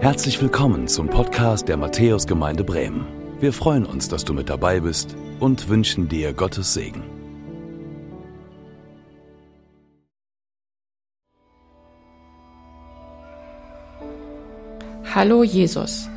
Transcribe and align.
Herzlich 0.00 0.40
willkommen 0.40 0.88
zum 0.88 1.10
Podcast 1.10 1.68
der 1.68 1.76
Matthäusgemeinde 1.76 2.64
Bremen. 2.64 3.04
Wir 3.38 3.52
freuen 3.52 3.84
uns, 3.84 4.08
dass 4.08 4.24
du 4.24 4.32
mit 4.32 4.48
dabei 4.48 4.80
bist 4.80 5.14
und 5.40 5.68
wünschen 5.68 6.08
dir 6.08 6.32
Gottes 6.32 6.72
Segen. 6.72 7.02
Hallo 15.14 15.44
Jesus. 15.44 16.08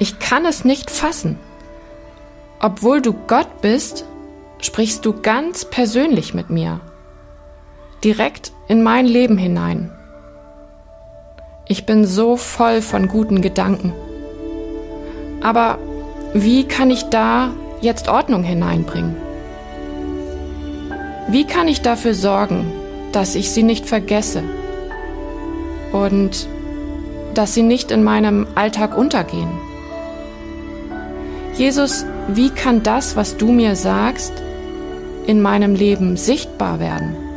Ich 0.00 0.18
kann 0.18 0.44
es 0.44 0.64
nicht 0.64 0.90
fassen. 0.90 1.38
Obwohl 2.58 3.00
du 3.00 3.12
Gott 3.12 3.60
bist, 3.62 4.04
sprichst 4.60 5.06
du 5.06 5.12
ganz 5.12 5.64
persönlich 5.64 6.34
mit 6.34 6.50
mir. 6.50 6.80
Direkt 8.02 8.50
in 8.66 8.82
mein 8.82 9.06
Leben 9.06 9.38
hinein. 9.38 9.92
Ich 11.70 11.86
bin 11.86 12.04
so 12.04 12.36
voll 12.36 12.82
von 12.82 13.06
guten 13.06 13.42
Gedanken. 13.42 13.92
Aber 15.40 15.78
wie 16.34 16.64
kann 16.64 16.90
ich 16.90 17.04
da 17.10 17.52
jetzt 17.80 18.08
Ordnung 18.08 18.42
hineinbringen? 18.42 19.14
Wie 21.28 21.44
kann 21.44 21.68
ich 21.68 21.80
dafür 21.80 22.14
sorgen, 22.14 22.72
dass 23.12 23.36
ich 23.36 23.52
sie 23.52 23.62
nicht 23.62 23.86
vergesse 23.86 24.42
und 25.92 26.48
dass 27.34 27.54
sie 27.54 27.62
nicht 27.62 27.92
in 27.92 28.02
meinem 28.02 28.48
Alltag 28.56 28.98
untergehen? 28.98 29.52
Jesus, 31.54 32.04
wie 32.26 32.50
kann 32.50 32.82
das, 32.82 33.14
was 33.14 33.36
du 33.36 33.52
mir 33.52 33.76
sagst, 33.76 34.32
in 35.28 35.40
meinem 35.40 35.76
Leben 35.76 36.16
sichtbar 36.16 36.80
werden? 36.80 37.29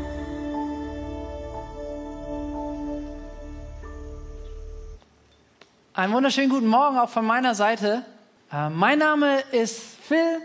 Einen 5.95 6.11
wunderschönen 6.13 6.49
guten 6.49 6.65
Morgen 6.65 6.97
auch 6.97 7.09
von 7.09 7.23
meiner 7.23 7.53
Seite. 7.53 8.03
Äh, 8.51 8.71
mein 8.71 8.97
Name 8.97 9.41
ist 9.51 9.79
Phil. 10.01 10.39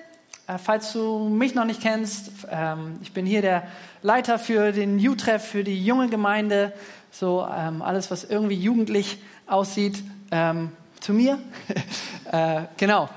Äh, 0.46 0.58
falls 0.58 0.92
du 0.92 1.30
mich 1.30 1.55
noch 1.55 1.64
nicht 1.64 1.80
kennst, 1.80 2.30
ähm, 2.50 2.98
ich 3.00 3.14
bin 3.14 3.24
hier 3.24 3.40
der 3.40 3.66
Leiter 4.02 4.38
für 4.38 4.72
den 4.72 4.98
U-Treff, 4.98 5.42
für 5.42 5.64
die 5.64 5.82
junge 5.82 6.10
Gemeinde. 6.10 6.74
So 7.10 7.48
ähm, 7.50 7.80
alles, 7.80 8.10
was 8.10 8.24
irgendwie 8.24 8.56
jugendlich 8.56 9.22
aussieht, 9.46 10.02
ähm, 10.32 10.70
zu 11.00 11.14
mir. 11.14 11.38
äh, 12.30 12.64
genau. 12.77 13.08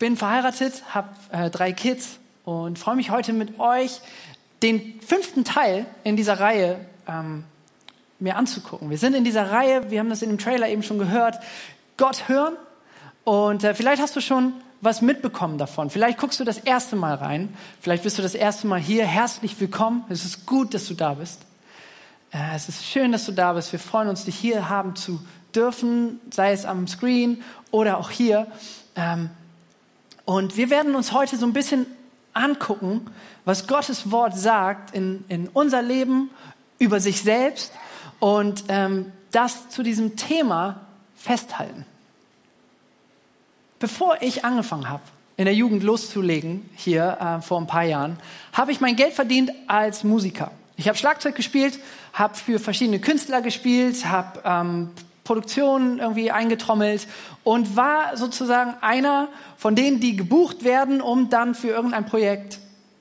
Bin 0.00 0.16
verheiratet, 0.16 0.82
habe 0.92 1.10
drei 1.52 1.72
Kids 1.72 2.18
und 2.44 2.76
freue 2.80 2.96
mich 2.96 3.10
heute 3.10 3.32
mit 3.32 3.60
euch 3.60 4.00
den 4.64 5.00
fünften 5.00 5.44
Teil 5.44 5.86
in 6.02 6.16
dieser 6.16 6.40
Reihe 6.40 6.80
mir 8.18 8.36
anzugucken. 8.36 8.90
Wir 8.90 8.98
sind 8.98 9.14
in 9.14 9.24
dieser 9.24 9.50
Reihe, 9.50 9.90
wir 9.90 10.00
haben 10.00 10.10
das 10.10 10.22
in 10.22 10.30
dem 10.30 10.38
Trailer 10.38 10.68
eben 10.68 10.82
schon 10.82 10.98
gehört, 10.98 11.38
Gott 11.96 12.28
hören. 12.28 12.54
Und 13.24 13.64
äh, 13.64 13.74
vielleicht 13.74 14.02
hast 14.02 14.16
du 14.16 14.20
schon 14.20 14.54
was 14.80 15.02
mitbekommen 15.02 15.58
davon. 15.58 15.90
Vielleicht 15.90 16.18
guckst 16.18 16.38
du 16.40 16.44
das 16.44 16.58
erste 16.58 16.96
Mal 16.96 17.14
rein. 17.14 17.54
Vielleicht 17.80 18.04
bist 18.04 18.18
du 18.18 18.22
das 18.22 18.34
erste 18.34 18.66
Mal 18.66 18.80
hier. 18.80 19.04
Herzlich 19.04 19.60
willkommen. 19.60 20.04
Es 20.08 20.24
ist 20.24 20.46
gut, 20.46 20.72
dass 20.74 20.86
du 20.86 20.94
da 20.94 21.14
bist. 21.14 21.40
Äh, 22.32 22.54
es 22.54 22.68
ist 22.68 22.84
schön, 22.84 23.12
dass 23.12 23.26
du 23.26 23.32
da 23.32 23.52
bist. 23.52 23.72
Wir 23.72 23.78
freuen 23.78 24.08
uns, 24.08 24.24
dich 24.24 24.36
hier 24.36 24.68
haben 24.68 24.96
zu 24.96 25.20
dürfen, 25.54 26.20
sei 26.30 26.52
es 26.52 26.64
am 26.64 26.86
Screen 26.86 27.42
oder 27.70 27.98
auch 27.98 28.10
hier. 28.10 28.46
Ähm, 28.96 29.30
und 30.24 30.56
wir 30.56 30.70
werden 30.70 30.94
uns 30.94 31.12
heute 31.12 31.36
so 31.36 31.46
ein 31.46 31.52
bisschen 31.52 31.86
angucken, 32.34 33.06
was 33.44 33.66
Gottes 33.66 34.10
Wort 34.10 34.36
sagt 34.36 34.94
in, 34.94 35.24
in 35.28 35.48
unser 35.48 35.82
Leben 35.82 36.30
über 36.78 37.00
sich 37.00 37.22
selbst 37.22 37.72
und 38.20 38.64
ähm, 38.68 39.12
das 39.30 39.68
zu 39.68 39.82
diesem 39.82 40.16
Thema 40.16 40.80
festhalten. 41.16 41.84
Bevor 43.78 44.18
ich 44.20 44.44
angefangen 44.44 44.88
habe, 44.88 45.02
in 45.36 45.44
der 45.44 45.54
Jugend 45.54 45.84
loszulegen, 45.84 46.68
hier 46.74 47.16
äh, 47.20 47.42
vor 47.42 47.60
ein 47.60 47.68
paar 47.68 47.84
Jahren, 47.84 48.18
habe 48.52 48.72
ich 48.72 48.80
mein 48.80 48.96
Geld 48.96 49.12
verdient 49.12 49.52
als 49.68 50.02
Musiker. 50.02 50.50
Ich 50.76 50.88
habe 50.88 50.98
Schlagzeug 50.98 51.36
gespielt, 51.36 51.78
habe 52.12 52.34
für 52.34 52.58
verschiedene 52.58 52.98
Künstler 53.00 53.40
gespielt, 53.40 54.04
habe 54.06 54.40
ähm, 54.44 54.90
Produktionen 55.22 55.98
irgendwie 55.98 56.30
eingetrommelt 56.30 57.06
und 57.44 57.76
war 57.76 58.16
sozusagen 58.16 58.74
einer 58.80 59.28
von 59.56 59.76
denen, 59.76 60.00
die 60.00 60.16
gebucht 60.16 60.64
werden, 60.64 61.00
um 61.00 61.30
dann 61.30 61.54
für 61.54 61.68
irgendein 61.68 62.06
Projekt 62.06 62.58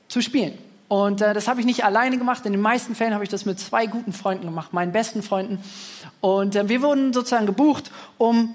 zu 0.09 0.21
spielen. 0.21 0.57
Und 0.87 1.21
äh, 1.21 1.33
das 1.33 1.47
habe 1.47 1.59
ich 1.59 1.65
nicht 1.65 1.83
alleine 1.83 2.17
gemacht. 2.17 2.45
In 2.45 2.53
den 2.53 2.61
meisten 2.61 2.95
Fällen 2.95 3.13
habe 3.13 3.23
ich 3.23 3.29
das 3.29 3.45
mit 3.45 3.59
zwei 3.59 3.87
guten 3.87 4.13
Freunden 4.13 4.45
gemacht, 4.45 4.73
meinen 4.73 4.91
besten 4.91 5.21
Freunden. 5.21 5.61
Und 6.21 6.55
äh, 6.55 6.69
wir 6.69 6.81
wurden 6.81 7.13
sozusagen 7.13 7.45
gebucht, 7.45 7.91
um 8.17 8.53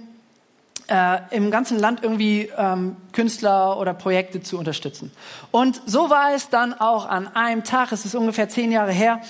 äh, 0.88 1.18
im 1.30 1.50
ganzen 1.50 1.78
Land 1.78 2.02
irgendwie 2.02 2.50
ähm, 2.56 2.96
Künstler 3.12 3.78
oder 3.78 3.94
Projekte 3.94 4.42
zu 4.42 4.58
unterstützen. 4.58 5.12
Und 5.50 5.82
so 5.86 6.10
war 6.10 6.34
es 6.34 6.48
dann 6.48 6.74
auch 6.74 7.06
an 7.06 7.28
einem 7.34 7.64
Tag, 7.64 7.92
es 7.92 8.04
ist 8.04 8.14
ungefähr 8.14 8.48
zehn 8.48 8.72
Jahre 8.72 8.92
her. 8.92 9.20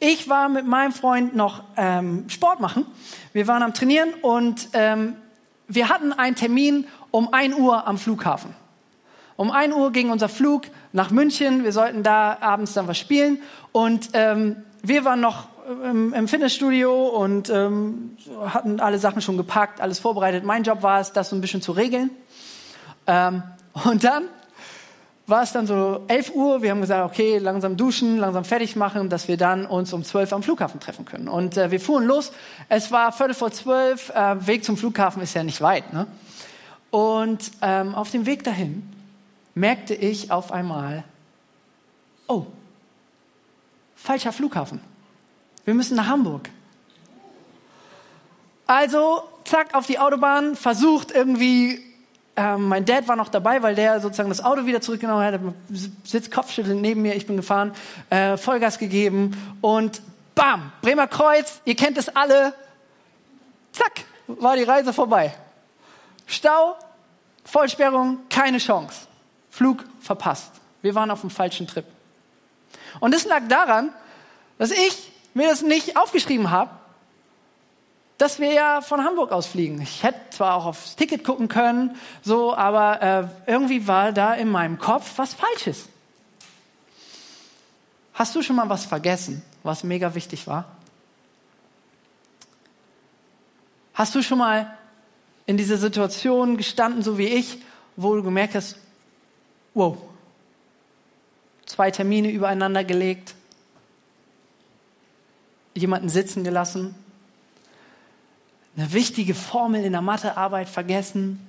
Ich 0.00 0.28
war 0.28 0.48
mit 0.48 0.66
meinem 0.66 0.92
Freund 0.92 1.34
noch 1.34 1.62
ähm, 1.76 2.28
Sport 2.28 2.60
machen. 2.60 2.86
Wir 3.32 3.46
waren 3.46 3.62
am 3.62 3.74
Trainieren 3.74 4.14
und 4.22 4.68
ähm, 4.72 5.16
wir 5.66 5.88
hatten 5.88 6.12
einen 6.12 6.36
Termin 6.36 6.86
um 7.10 7.32
ein 7.32 7.54
Uhr 7.54 7.86
am 7.86 7.98
Flughafen. 7.98 8.54
Um 9.36 9.50
ein 9.50 9.72
Uhr 9.72 9.92
ging 9.92 10.10
unser 10.10 10.28
Flug 10.28 10.62
nach 10.92 11.10
München. 11.10 11.64
Wir 11.64 11.72
sollten 11.72 12.02
da 12.02 12.38
abends 12.40 12.74
dann 12.74 12.88
was 12.88 12.98
spielen. 12.98 13.40
Und 13.72 14.10
ähm, 14.12 14.56
wir 14.82 15.04
waren 15.04 15.20
noch 15.20 15.48
im, 15.84 16.14
im 16.14 16.28
Fitnessstudio 16.28 17.08
und 17.08 17.50
ähm, 17.50 18.16
hatten 18.46 18.80
alle 18.80 18.98
Sachen 18.98 19.20
schon 19.20 19.36
gepackt, 19.36 19.80
alles 19.80 19.98
vorbereitet. 19.98 20.44
Mein 20.44 20.62
Job 20.62 20.82
war 20.82 21.00
es, 21.00 21.12
das 21.12 21.30
so 21.30 21.36
ein 21.36 21.40
bisschen 21.40 21.62
zu 21.62 21.72
regeln. 21.72 22.10
Ähm, 23.06 23.42
und 23.84 24.04
dann 24.04 24.24
war 25.26 25.42
es 25.42 25.52
dann 25.52 25.66
so 25.66 26.04
11 26.08 26.34
Uhr. 26.34 26.62
Wir 26.62 26.70
haben 26.70 26.80
gesagt, 26.80 27.04
okay, 27.04 27.36
langsam 27.36 27.76
duschen, 27.76 28.16
langsam 28.16 28.44
fertig 28.44 28.76
machen, 28.76 29.10
dass 29.10 29.28
wir 29.28 29.36
dann 29.36 29.66
uns 29.66 29.92
um 29.92 30.02
12 30.02 30.32
am 30.32 30.42
Flughafen 30.42 30.80
treffen 30.80 31.04
können. 31.04 31.28
Und 31.28 31.56
äh, 31.58 31.70
wir 31.70 31.80
fuhren 31.80 32.06
los. 32.06 32.32
Es 32.70 32.90
war 32.90 33.12
Viertel 33.12 33.34
vor 33.34 33.50
zwölf. 33.50 34.10
Äh, 34.10 34.46
Weg 34.46 34.64
zum 34.64 34.78
Flughafen 34.78 35.22
ist 35.22 35.34
ja 35.34 35.42
nicht 35.42 35.60
weit. 35.60 35.92
Ne? 35.92 36.06
Und 36.90 37.50
ähm, 37.60 37.94
auf 37.94 38.10
dem 38.10 38.24
Weg 38.24 38.44
dahin 38.44 38.82
merkte 39.58 39.94
ich 39.94 40.30
auf 40.30 40.52
einmal, 40.52 41.04
oh, 42.28 42.46
falscher 43.96 44.32
Flughafen. 44.32 44.80
Wir 45.64 45.74
müssen 45.74 45.96
nach 45.96 46.06
Hamburg. 46.06 46.48
Also, 48.66 49.22
zack, 49.44 49.74
auf 49.74 49.86
die 49.86 49.98
Autobahn, 49.98 50.54
versucht 50.54 51.10
irgendwie, 51.10 51.82
äh, 52.36 52.56
mein 52.56 52.84
Dad 52.84 53.08
war 53.08 53.16
noch 53.16 53.30
dabei, 53.30 53.62
weil 53.62 53.74
der 53.74 54.00
sozusagen 54.00 54.28
das 54.28 54.44
Auto 54.44 54.66
wieder 54.66 54.80
zurückgenommen 54.80 55.24
hat, 55.24 55.40
sitzt 56.04 56.30
kopfschüttelnd 56.30 56.80
neben 56.80 57.02
mir, 57.02 57.16
ich 57.16 57.26
bin 57.26 57.36
gefahren, 57.36 57.72
äh, 58.10 58.36
Vollgas 58.36 58.78
gegeben 58.78 59.32
und 59.60 60.02
bam, 60.34 60.70
Bremer 60.82 61.08
Kreuz, 61.08 61.60
ihr 61.64 61.74
kennt 61.74 61.98
es 61.98 62.08
alle, 62.14 62.54
zack, 63.72 64.04
war 64.28 64.56
die 64.56 64.62
Reise 64.62 64.92
vorbei. 64.92 65.34
Stau, 66.26 66.76
Vollsperrung, 67.44 68.18
keine 68.28 68.58
Chance. 68.58 69.07
Flug 69.58 69.84
verpasst. 69.98 70.52
Wir 70.82 70.94
waren 70.94 71.10
auf 71.10 71.22
dem 71.22 71.30
falschen 71.30 71.66
Trip. 71.66 71.84
Und 73.00 73.12
es 73.12 73.24
lag 73.24 73.48
daran, 73.48 73.92
dass 74.56 74.70
ich 74.70 75.10
mir 75.34 75.48
das 75.48 75.62
nicht 75.62 75.96
aufgeschrieben 75.96 76.52
habe, 76.52 76.70
dass 78.18 78.38
wir 78.38 78.52
ja 78.52 78.80
von 78.82 79.02
Hamburg 79.02 79.32
aus 79.32 79.48
fliegen. 79.48 79.82
Ich 79.82 80.04
hätte 80.04 80.30
zwar 80.30 80.54
auch 80.54 80.66
aufs 80.66 80.94
Ticket 80.94 81.24
gucken 81.24 81.48
können, 81.48 81.96
so, 82.22 82.54
aber 82.54 83.02
äh, 83.02 83.50
irgendwie 83.50 83.88
war 83.88 84.12
da 84.12 84.32
in 84.34 84.48
meinem 84.48 84.78
Kopf 84.78 85.14
was 85.16 85.34
Falsches. 85.34 85.88
Hast 88.14 88.36
du 88.36 88.42
schon 88.42 88.54
mal 88.54 88.68
was 88.68 88.86
vergessen, 88.86 89.42
was 89.64 89.82
mega 89.82 90.14
wichtig 90.14 90.46
war? 90.46 90.66
Hast 93.92 94.14
du 94.14 94.22
schon 94.22 94.38
mal 94.38 94.72
in 95.46 95.56
dieser 95.56 95.78
Situation 95.78 96.56
gestanden, 96.56 97.02
so 97.02 97.18
wie 97.18 97.26
ich, 97.26 97.58
wo 97.96 98.14
du 98.14 98.22
gemerkt 98.22 98.54
hast, 98.54 98.76
Wow. 99.78 99.96
Zwei 101.64 101.92
Termine 101.92 102.32
übereinander 102.32 102.82
gelegt, 102.82 103.36
jemanden 105.72 106.08
sitzen 106.08 106.42
gelassen, 106.42 106.96
eine 108.76 108.92
wichtige 108.92 109.36
Formel 109.36 109.84
in 109.84 109.92
der 109.92 110.00
Mathearbeit 110.02 110.68
vergessen. 110.68 111.46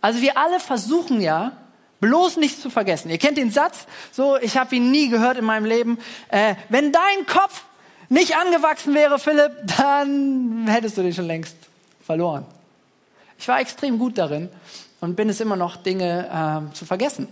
Also 0.00 0.22
wir 0.22 0.38
alle 0.38 0.58
versuchen 0.58 1.20
ja, 1.20 1.52
bloß 2.00 2.38
nichts 2.38 2.62
zu 2.62 2.70
vergessen. 2.70 3.10
Ihr 3.10 3.18
kennt 3.18 3.36
den 3.36 3.50
Satz, 3.50 3.86
so, 4.10 4.38
ich 4.38 4.56
habe 4.56 4.74
ihn 4.76 4.90
nie 4.90 5.10
gehört 5.10 5.36
in 5.36 5.44
meinem 5.44 5.66
Leben. 5.66 5.98
Äh, 6.30 6.54
wenn 6.70 6.92
dein 6.92 7.26
Kopf 7.26 7.64
nicht 8.08 8.38
angewachsen 8.38 8.94
wäre, 8.94 9.18
Philipp, 9.18 9.52
dann 9.76 10.66
hättest 10.66 10.96
du 10.96 11.02
den 11.02 11.12
schon 11.12 11.26
längst 11.26 11.58
verloren. 12.00 12.46
Ich 13.38 13.48
war 13.48 13.60
extrem 13.60 13.98
gut 13.98 14.18
darin, 14.18 14.48
und 15.00 15.14
bin 15.16 15.28
es 15.28 15.40
immer 15.40 15.56
noch, 15.56 15.76
Dinge 15.76 16.28
ähm, 16.32 16.74
zu 16.74 16.84
vergessen. 16.84 17.28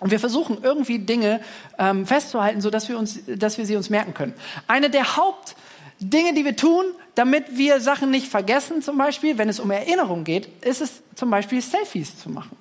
Und 0.00 0.10
wir 0.10 0.20
versuchen 0.20 0.58
irgendwie 0.62 0.98
Dinge 0.98 1.40
ähm, 1.78 2.06
festzuhalten, 2.06 2.60
so 2.60 2.70
dass 2.70 2.88
wir 2.88 2.98
uns, 2.98 3.20
dass 3.26 3.58
wir 3.58 3.66
sie 3.66 3.76
uns 3.76 3.88
merken 3.88 4.14
können. 4.14 4.34
Eine 4.66 4.90
der 4.90 5.16
Hauptdinge, 5.16 6.34
die 6.34 6.44
wir 6.44 6.56
tun, 6.56 6.84
damit 7.14 7.56
wir 7.56 7.80
Sachen 7.80 8.10
nicht 8.10 8.26
vergessen, 8.26 8.82
zum 8.82 8.98
Beispiel, 8.98 9.38
wenn 9.38 9.48
es 9.48 9.60
um 9.60 9.70
Erinnerung 9.70 10.24
geht, 10.24 10.48
ist 10.64 10.80
es 10.80 11.02
zum 11.14 11.30
Beispiel 11.30 11.62
Selfies 11.62 12.18
zu 12.18 12.30
machen. 12.30 12.56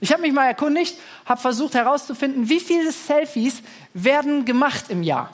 Ich 0.00 0.12
habe 0.12 0.22
mich 0.22 0.32
mal 0.32 0.46
erkundigt, 0.46 0.96
habe 1.24 1.40
versucht 1.40 1.74
herauszufinden, 1.74 2.48
wie 2.48 2.60
viele 2.60 2.90
Selfies 2.90 3.62
werden 3.94 4.44
gemacht 4.44 4.86
im 4.88 5.02
Jahr 5.02 5.30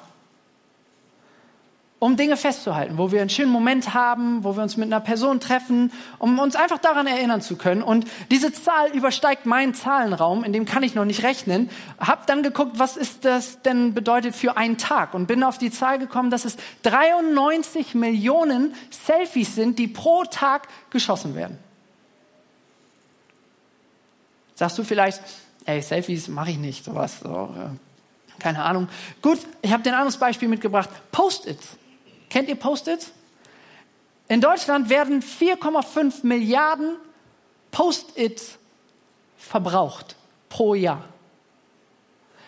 um 2.00 2.16
Dinge 2.16 2.36
festzuhalten, 2.36 2.96
wo 2.96 3.10
wir 3.10 3.20
einen 3.20 3.30
schönen 3.30 3.50
Moment 3.50 3.92
haben, 3.92 4.44
wo 4.44 4.54
wir 4.54 4.62
uns 4.62 4.76
mit 4.76 4.86
einer 4.86 5.00
Person 5.00 5.40
treffen, 5.40 5.92
um 6.18 6.38
uns 6.38 6.54
einfach 6.54 6.78
daran 6.78 7.08
erinnern 7.08 7.40
zu 7.40 7.56
können. 7.56 7.82
Und 7.82 8.06
diese 8.30 8.52
Zahl 8.52 8.92
übersteigt 8.92 9.46
meinen 9.46 9.74
Zahlenraum, 9.74 10.44
in 10.44 10.52
dem 10.52 10.64
kann 10.64 10.84
ich 10.84 10.94
noch 10.94 11.04
nicht 11.04 11.24
rechnen. 11.24 11.70
Hab 11.98 12.26
dann 12.28 12.44
geguckt, 12.44 12.78
was 12.78 12.96
ist 12.96 13.24
das 13.24 13.62
denn 13.62 13.94
bedeutet 13.94 14.36
für 14.36 14.56
einen 14.56 14.78
Tag 14.78 15.12
und 15.12 15.26
bin 15.26 15.42
auf 15.42 15.58
die 15.58 15.72
Zahl 15.72 15.98
gekommen, 15.98 16.30
dass 16.30 16.44
es 16.44 16.56
93 16.82 17.96
Millionen 17.96 18.74
Selfies 18.90 19.56
sind, 19.56 19.78
die 19.80 19.88
pro 19.88 20.22
Tag 20.24 20.68
geschossen 20.90 21.34
werden. 21.34 21.58
Sagst 24.54 24.78
du 24.78 24.84
vielleicht, 24.84 25.20
ey, 25.64 25.82
Selfies 25.82 26.28
mache 26.28 26.50
ich 26.50 26.58
nicht, 26.58 26.84
sowas, 26.84 27.20
so, 27.20 27.54
keine 28.38 28.62
Ahnung. 28.62 28.88
Gut, 29.20 29.40
ich 29.62 29.72
habe 29.72 29.88
ein 29.88 29.94
anderes 29.94 30.16
Beispiel 30.16 30.48
mitgebracht. 30.48 30.90
Post-its. 31.10 31.76
Kennt 32.30 32.48
ihr 32.48 32.56
Post-its? 32.56 33.12
In 34.28 34.40
Deutschland 34.40 34.90
werden 34.90 35.22
4,5 35.22 36.26
Milliarden 36.26 36.96
Post-its 37.70 38.58
verbraucht 39.38 40.16
pro 40.48 40.74
Jahr. 40.74 41.04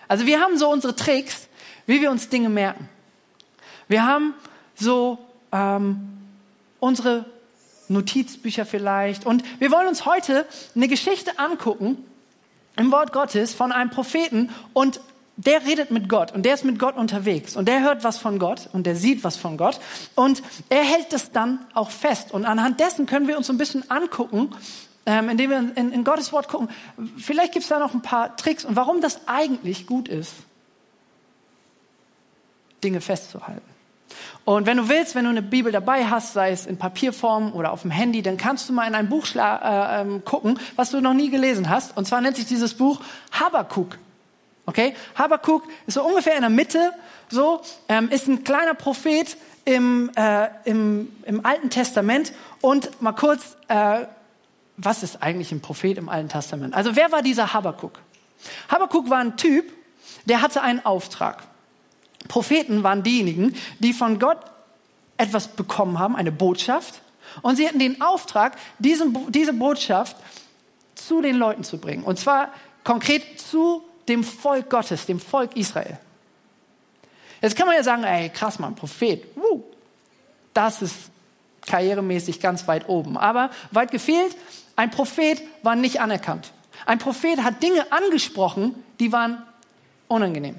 Also 0.08 0.26
wir 0.26 0.40
haben 0.40 0.58
so 0.58 0.68
unsere 0.68 0.96
Tricks, 0.96 1.48
wie 1.86 2.00
wir 2.00 2.10
uns 2.10 2.28
Dinge 2.28 2.48
merken. 2.48 2.88
Wir 3.88 4.04
haben 4.04 4.34
so 4.74 5.18
ähm, 5.52 6.18
unsere 6.80 7.26
Notizbücher 7.88 8.66
vielleicht. 8.66 9.26
Und 9.26 9.42
wir 9.60 9.70
wollen 9.70 9.88
uns 9.88 10.06
heute 10.06 10.46
eine 10.74 10.88
Geschichte 10.88 11.38
angucken 11.38 12.04
im 12.76 12.92
Wort 12.92 13.12
Gottes 13.12 13.52
von 13.52 13.72
einem 13.72 13.90
Propheten. 13.90 14.50
Und 14.72 15.00
der 15.44 15.64
redet 15.64 15.90
mit 15.90 16.08
Gott 16.08 16.32
und 16.32 16.44
der 16.44 16.54
ist 16.54 16.64
mit 16.64 16.78
Gott 16.78 16.96
unterwegs 16.96 17.56
und 17.56 17.66
der 17.66 17.80
hört 17.80 18.04
was 18.04 18.18
von 18.18 18.38
Gott 18.38 18.68
und 18.72 18.86
der 18.86 18.94
sieht 18.94 19.24
was 19.24 19.36
von 19.36 19.56
Gott 19.56 19.80
und 20.14 20.42
er 20.68 20.82
hält 20.82 21.12
es 21.12 21.32
dann 21.32 21.60
auch 21.72 21.90
fest. 21.90 22.32
Und 22.32 22.44
anhand 22.44 22.78
dessen 22.80 23.06
können 23.06 23.26
wir 23.26 23.38
uns 23.38 23.48
ein 23.48 23.56
bisschen 23.56 23.90
angucken, 23.90 24.50
ähm, 25.06 25.30
indem 25.30 25.50
wir 25.50 25.58
in, 25.76 25.92
in 25.92 26.04
Gottes 26.04 26.32
Wort 26.32 26.48
gucken. 26.48 26.68
Vielleicht 27.16 27.52
gibt 27.52 27.62
es 27.62 27.70
da 27.70 27.78
noch 27.78 27.94
ein 27.94 28.02
paar 28.02 28.36
Tricks 28.36 28.64
und 28.66 28.76
warum 28.76 29.00
das 29.00 29.28
eigentlich 29.28 29.86
gut 29.86 30.08
ist, 30.08 30.34
Dinge 32.84 33.00
festzuhalten. 33.00 33.62
Und 34.44 34.66
wenn 34.66 34.76
du 34.76 34.88
willst, 34.88 35.14
wenn 35.14 35.24
du 35.24 35.30
eine 35.30 35.42
Bibel 35.42 35.72
dabei 35.72 36.06
hast, 36.06 36.34
sei 36.34 36.50
es 36.50 36.66
in 36.66 36.76
Papierform 36.76 37.52
oder 37.52 37.72
auf 37.72 37.82
dem 37.82 37.90
Handy, 37.90 38.20
dann 38.20 38.36
kannst 38.36 38.68
du 38.68 38.72
mal 38.72 38.86
in 38.86 38.94
ein 38.94 39.08
Buch 39.08 39.26
äh, 39.34 39.40
ähm, 40.00 40.24
gucken, 40.24 40.58
was 40.76 40.90
du 40.90 41.00
noch 41.00 41.14
nie 41.14 41.30
gelesen 41.30 41.70
hast. 41.70 41.96
Und 41.96 42.06
zwar 42.06 42.20
nennt 42.20 42.36
sich 42.36 42.46
dieses 42.46 42.74
Buch 42.74 43.00
Habakuk. 43.32 43.98
Okay? 44.66 44.94
Habakuk 45.14 45.64
ist 45.86 45.94
so 45.94 46.04
ungefähr 46.04 46.34
in 46.34 46.42
der 46.42 46.50
Mitte, 46.50 46.92
so, 47.28 47.60
ähm, 47.88 48.08
ist 48.10 48.28
ein 48.28 48.44
kleiner 48.44 48.74
Prophet 48.74 49.36
im, 49.64 50.10
äh, 50.16 50.48
im, 50.64 51.12
im 51.24 51.44
Alten 51.44 51.70
Testament. 51.70 52.32
Und 52.60 53.00
mal 53.00 53.12
kurz, 53.12 53.56
äh, 53.68 54.06
was 54.76 55.02
ist 55.02 55.22
eigentlich 55.22 55.52
ein 55.52 55.60
Prophet 55.60 55.98
im 55.98 56.08
Alten 56.08 56.28
Testament? 56.28 56.74
Also 56.74 56.96
wer 56.96 57.12
war 57.12 57.22
dieser 57.22 57.52
Habakuk? 57.52 57.98
Habakuk 58.68 59.10
war 59.10 59.18
ein 59.18 59.36
Typ, 59.36 59.70
der 60.24 60.42
hatte 60.42 60.62
einen 60.62 60.84
Auftrag. 60.84 61.42
Propheten 62.28 62.82
waren 62.82 63.02
diejenigen, 63.02 63.54
die 63.78 63.92
von 63.92 64.18
Gott 64.18 64.38
etwas 65.16 65.48
bekommen 65.48 65.98
haben, 65.98 66.16
eine 66.16 66.32
Botschaft. 66.32 67.02
Und 67.42 67.56
sie 67.56 67.66
hatten 67.66 67.78
den 67.78 68.00
Auftrag, 68.00 68.56
diesen, 68.78 69.30
diese 69.30 69.52
Botschaft 69.52 70.16
zu 70.94 71.20
den 71.20 71.36
Leuten 71.36 71.64
zu 71.64 71.78
bringen. 71.78 72.02
Und 72.02 72.18
zwar 72.18 72.50
konkret 72.84 73.40
zu 73.40 73.82
dem 74.10 74.24
Volk 74.24 74.68
Gottes, 74.68 75.06
dem 75.06 75.18
Volk 75.18 75.56
Israel. 75.56 75.98
Jetzt 77.40 77.56
kann 77.56 77.66
man 77.66 77.76
ja 77.76 77.82
sagen, 77.82 78.04
ey, 78.04 78.28
krass, 78.28 78.58
man, 78.58 78.74
Prophet, 78.74 79.24
uh, 79.36 79.62
das 80.52 80.82
ist 80.82 80.96
karrieremäßig 81.66 82.40
ganz 82.40 82.68
weit 82.68 82.88
oben. 82.88 83.16
Aber 83.16 83.50
weit 83.70 83.90
gefehlt, 83.90 84.36
ein 84.76 84.90
Prophet 84.90 85.40
war 85.62 85.76
nicht 85.76 86.00
anerkannt. 86.00 86.52
Ein 86.86 86.98
Prophet 86.98 87.42
hat 87.42 87.62
Dinge 87.62 87.90
angesprochen, 87.92 88.74
die 88.98 89.12
waren 89.12 89.42
unangenehm. 90.08 90.56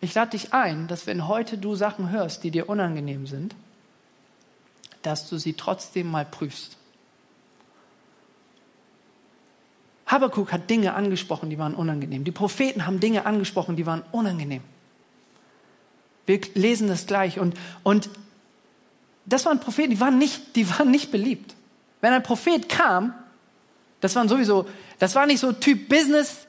Ich 0.00 0.14
lade 0.14 0.32
dich 0.32 0.52
ein, 0.52 0.86
dass 0.88 1.06
wenn 1.06 1.26
heute 1.26 1.58
du 1.58 1.74
Sachen 1.74 2.10
hörst, 2.10 2.44
die 2.44 2.50
dir 2.50 2.68
unangenehm 2.68 3.26
sind, 3.26 3.54
dass 5.02 5.28
du 5.28 5.38
sie 5.38 5.54
trotzdem 5.54 6.10
mal 6.10 6.24
prüfst. 6.24 6.75
Habakuk 10.06 10.52
hat 10.52 10.70
Dinge 10.70 10.94
angesprochen, 10.94 11.50
die 11.50 11.58
waren 11.58 11.74
unangenehm. 11.74 12.24
Die 12.24 12.32
Propheten 12.32 12.86
haben 12.86 13.00
Dinge 13.00 13.26
angesprochen, 13.26 13.76
die 13.76 13.86
waren 13.86 14.02
unangenehm. 14.12 14.62
Wir 16.26 16.40
lesen 16.54 16.88
das 16.88 17.06
gleich. 17.06 17.38
Und, 17.38 17.54
und 17.82 18.08
das 19.24 19.44
waren 19.46 19.60
Propheten, 19.60 19.90
die 19.90 20.00
waren, 20.00 20.18
nicht, 20.18 20.54
die 20.56 20.68
waren 20.70 20.90
nicht 20.90 21.10
beliebt. 21.10 21.54
Wenn 22.00 22.12
ein 22.12 22.22
Prophet 22.22 22.68
kam, 22.68 23.14
das 24.00 24.14
waren 24.14 24.28
sowieso, 24.28 24.66
das 24.98 25.14
war 25.14 25.26
nicht 25.26 25.40
so 25.40 25.52
Typ 25.52 25.88
Business, 25.88 26.46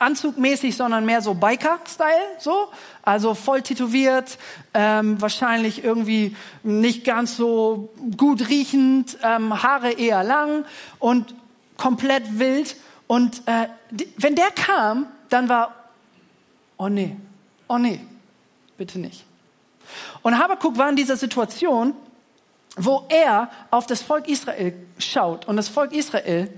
anzugmäßig, 0.00 0.76
sondern 0.76 1.04
mehr 1.04 1.20
so 1.20 1.34
Biker-Style, 1.34 2.38
so. 2.38 2.68
Also 3.02 3.34
voll 3.34 3.62
tätowiert, 3.62 4.38
ähm, 4.74 5.20
wahrscheinlich 5.20 5.84
irgendwie 5.84 6.34
nicht 6.62 7.04
ganz 7.04 7.36
so 7.36 7.90
gut 8.16 8.48
riechend, 8.48 9.18
ähm, 9.22 9.62
Haare 9.62 9.92
eher 9.92 10.24
lang 10.24 10.64
und 10.98 11.34
komplett 11.76 12.38
wild. 12.38 12.76
Und 13.10 13.42
äh, 13.46 13.66
wenn 14.18 14.36
der 14.36 14.52
kam, 14.52 15.08
dann 15.30 15.48
war, 15.48 15.74
oh 16.76 16.88
nee, 16.88 17.16
oh 17.66 17.76
nee, 17.76 17.98
bitte 18.78 19.00
nicht. 19.00 19.24
Und 20.22 20.38
Habakuk 20.38 20.78
war 20.78 20.88
in 20.88 20.94
dieser 20.94 21.16
Situation, 21.16 21.94
wo 22.76 23.06
er 23.08 23.50
auf 23.72 23.88
das 23.88 24.00
Volk 24.00 24.28
Israel 24.28 24.74
schaut. 24.96 25.48
Und 25.48 25.56
das 25.56 25.68
Volk 25.68 25.92
Israel 25.92 26.56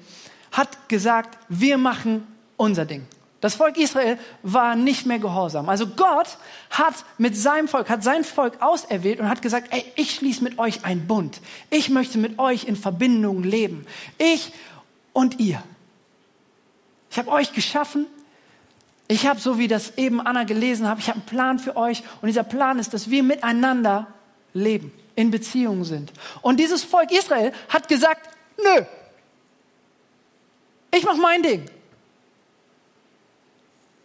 hat 0.50 0.90
gesagt, 0.90 1.38
wir 1.49 1.78
machen 1.78 2.26
unser 2.58 2.84
Ding. 2.84 3.06
Das 3.40 3.54
Volk 3.54 3.78
Israel 3.78 4.19
war 4.43 4.76
nicht 4.76 5.06
mehr 5.06 5.20
gehorsam. 5.20 5.70
Also 5.70 5.87
Gott 5.87 6.37
hat 6.69 6.96
mit 7.16 7.35
seinem 7.35 7.66
Volk, 7.66 7.88
hat 7.88 8.04
sein 8.04 8.25
Volk 8.25 8.61
auserwählt 8.61 9.21
und 9.21 9.30
hat 9.30 9.40
gesagt, 9.40 9.68
ey, 9.71 9.90
ich 9.97 10.16
schließe 10.16 10.44
mit 10.44 10.59
euch 10.59 10.85
einen 10.85 11.06
Bund. 11.06 11.40
Ich 11.71 11.88
möchte 11.88 12.18
mit 12.18 12.38
euch 12.38 12.64
in 12.64 12.76
Verbindung 12.76 13.42
leben. 13.42 13.87
Ich 14.18 14.52
und 15.14 15.40
ihr. 15.40 15.62
Ich 17.12 17.19
habe 17.19 17.31
euch 17.31 17.52
geschaffen. 17.52 18.07
Ich 19.07 19.26
habe, 19.26 19.38
so 19.38 19.59
wie 19.59 19.69
das 19.69 19.99
eben 19.99 20.21
Anna 20.21 20.45
gelesen 20.45 20.88
hat, 20.88 20.99
ich 20.99 21.09
habe 21.09 21.19
einen 21.19 21.26
Plan 21.26 21.59
für 21.59 21.76
euch. 21.76 22.02
Und 22.23 22.28
dieser 22.28 22.42
Plan 22.42 22.78
ist, 22.78 22.95
dass 22.95 23.11
wir 23.11 23.23
miteinander 23.23 24.07
leben, 24.54 24.90
in 25.14 25.31
Beziehungen 25.31 25.85
sind. 25.85 26.11
Und 26.40 26.59
dieses 26.59 26.83
Volk 26.83 27.12
Israel 27.12 27.52
hat 27.69 27.87
gesagt, 27.88 28.31
nö, 28.57 28.85
ich 30.97 31.04
mache 31.04 31.19
mein 31.19 31.42
Ding. 31.42 31.66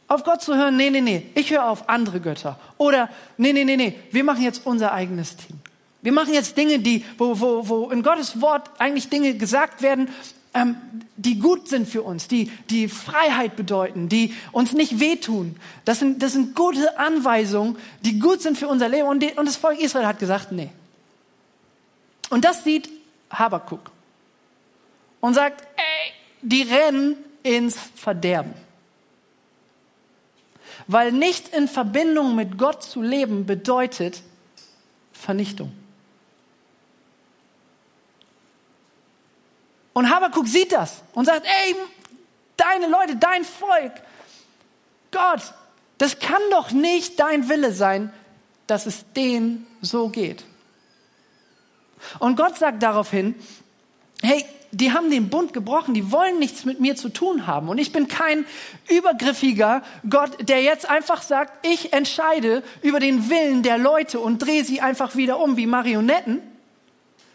Auf 0.09 0.25
Gott 0.25 0.41
zu 0.41 0.55
hören, 0.55 0.75
nee, 0.75 0.89
nee, 0.89 1.01
nee, 1.01 1.29
ich 1.33 1.51
höre 1.51 1.65
auf 1.65 1.87
andere 1.87 2.19
Götter. 2.19 2.59
Oder, 2.77 3.09
nee, 3.37 3.53
nee, 3.53 3.63
nee, 3.63 3.77
nee, 3.77 3.97
wir 4.11 4.25
machen 4.25 4.43
jetzt 4.43 4.65
unser 4.65 4.91
eigenes 4.91 5.37
Team. 5.37 5.59
Wir 6.01 6.11
machen 6.11 6.33
jetzt 6.33 6.57
Dinge, 6.57 6.79
die, 6.79 7.05
wo, 7.17 7.39
wo, 7.39 7.69
wo 7.69 7.89
in 7.89 8.03
Gottes 8.03 8.41
Wort 8.41 8.69
eigentlich 8.79 9.09
Dinge 9.09 9.35
gesagt 9.35 9.81
werden, 9.81 10.09
ähm, 10.57 10.75
die 11.17 11.37
gut 11.39 11.67
sind 11.67 11.87
für 11.87 12.01
uns, 12.01 12.27
die, 12.27 12.51
die 12.71 12.87
Freiheit 12.87 13.55
bedeuten, 13.55 14.09
die 14.09 14.33
uns 14.51 14.73
nicht 14.73 14.99
wehtun. 14.99 15.55
Das 15.85 15.99
sind, 15.99 16.23
das 16.23 16.33
sind 16.33 16.55
gute 16.55 16.97
Anweisungen, 16.97 17.77
die 18.01 18.17
gut 18.19 18.41
sind 18.41 18.57
für 18.57 18.67
unser 18.67 18.89
Leben. 18.89 19.07
Und, 19.07 19.21
die, 19.21 19.33
und 19.33 19.45
das 19.45 19.55
Volk 19.55 19.79
Israel 19.79 20.07
hat 20.07 20.19
gesagt, 20.19 20.51
nee. 20.51 20.69
Und 22.29 22.43
das 22.43 22.63
sieht 22.63 22.89
Habakuk 23.29 23.91
und 25.21 25.35
sagt, 25.35 25.61
ey, 25.75 26.13
die 26.41 26.63
rennen 26.63 27.15
ins 27.43 27.77
Verderben. 27.95 28.53
Weil 30.87 31.11
nicht 31.11 31.49
in 31.49 31.67
Verbindung 31.67 32.35
mit 32.35 32.57
Gott 32.57 32.83
zu 32.83 33.01
leben 33.01 33.45
bedeutet 33.45 34.23
Vernichtung. 35.13 35.71
Und 39.97 40.11
Habakuk 40.11 40.47
sieht 40.47 40.73
das 40.73 41.01
und 41.15 41.25
sagt, 41.25 41.47
ey, 41.47 41.75
deine 42.55 42.85
Leute, 42.85 43.15
dein 43.15 43.43
Volk, 43.43 43.93
Gott, 45.09 45.55
das 45.97 46.19
kann 46.19 46.41
doch 46.51 46.69
nicht 46.69 47.19
dein 47.19 47.49
Wille 47.49 47.71
sein, 47.71 48.13
dass 48.67 48.85
es 48.85 49.11
denen 49.13 49.65
so 49.81 50.09
geht. 50.09 50.45
Und 52.19 52.35
Gott 52.35 52.59
sagt 52.59 52.83
daraufhin, 52.83 53.33
hey, 54.21 54.45
die 54.69 54.93
haben 54.93 55.09
den 55.09 55.29
Bund 55.29 55.51
gebrochen, 55.51 55.95
die 55.95 56.11
wollen 56.11 56.37
nichts 56.37 56.63
mit 56.63 56.79
mir 56.79 56.95
zu 56.95 57.09
tun 57.09 57.47
haben. 57.47 57.67
Und 57.67 57.79
ich 57.79 57.91
bin 57.91 58.07
kein 58.07 58.45
übergriffiger 58.89 59.81
Gott, 60.07 60.47
der 60.47 60.61
jetzt 60.61 60.87
einfach 60.87 61.23
sagt, 61.23 61.65
ich 61.65 61.91
entscheide 61.91 62.61
über 62.83 62.99
den 62.99 63.31
Willen 63.31 63.63
der 63.63 63.79
Leute 63.79 64.19
und 64.19 64.37
drehe 64.37 64.63
sie 64.63 64.79
einfach 64.79 65.15
wieder 65.15 65.39
um 65.39 65.57
wie 65.57 65.65
Marionetten. 65.65 66.43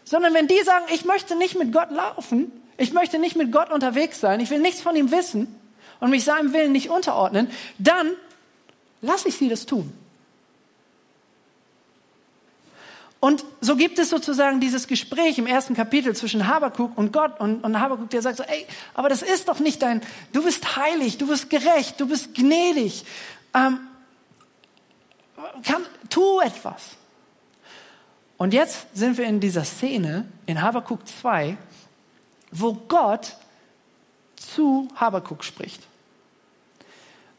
Sondern 0.05 0.33
wenn 0.33 0.47
die 0.47 0.61
sagen, 0.63 0.85
ich 0.93 1.05
möchte 1.05 1.35
nicht 1.35 1.57
mit 1.57 1.71
Gott 1.71 1.91
laufen, 1.91 2.51
ich 2.77 2.93
möchte 2.93 3.19
nicht 3.19 3.35
mit 3.35 3.51
Gott 3.51 3.71
unterwegs 3.71 4.19
sein, 4.19 4.39
ich 4.39 4.49
will 4.49 4.59
nichts 4.59 4.81
von 4.81 4.95
ihm 4.95 5.11
wissen 5.11 5.59
und 5.99 6.09
mich 6.09 6.23
seinem 6.23 6.53
Willen 6.53 6.71
nicht 6.71 6.89
unterordnen, 6.89 7.49
dann 7.77 8.11
lasse 9.01 9.27
ich 9.27 9.37
sie 9.37 9.49
das 9.49 9.65
tun. 9.65 9.93
Und 13.23 13.45
so 13.61 13.77
gibt 13.77 13.99
es 13.99 14.09
sozusagen 14.09 14.59
dieses 14.59 14.85
Gespräch 14.85 15.37
im 15.37 15.47
ersten 15.47 15.75
Kapitel 15.75 16.13
zwischen 16.13 16.45
Habakuk 16.45 16.97
und 16.97 17.13
Gott 17.13 17.39
und, 17.39 17.63
und 17.63 17.79
Habakuk, 17.79 18.09
der 18.09 18.21
sagt 18.21 18.35
so, 18.35 18.43
ey, 18.43 18.67
aber 18.93 19.07
das 19.07 19.21
ist 19.21 19.47
doch 19.47 19.59
nicht 19.59 19.81
dein, 19.81 20.01
du 20.33 20.43
bist 20.43 20.75
heilig, 20.75 21.19
du 21.19 21.27
bist 21.27 21.49
gerecht, 21.49 22.01
du 22.01 22.07
bist 22.07 22.35
gnädig. 22.35 23.05
Ähm, 23.53 23.79
kann, 25.63 25.85
tu 26.09 26.41
etwas. 26.41 26.97
Und 28.43 28.53
jetzt 28.53 28.87
sind 28.93 29.17
wir 29.17 29.23
in 29.23 29.39
dieser 29.39 29.63
Szene 29.63 30.25
in 30.47 30.61
Habakuk 30.61 31.07
2, 31.07 31.55
wo 32.51 32.73
Gott 32.73 33.37
zu 34.35 34.89
Habakuk 34.95 35.45
spricht. 35.45 35.81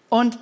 Und 0.08 0.38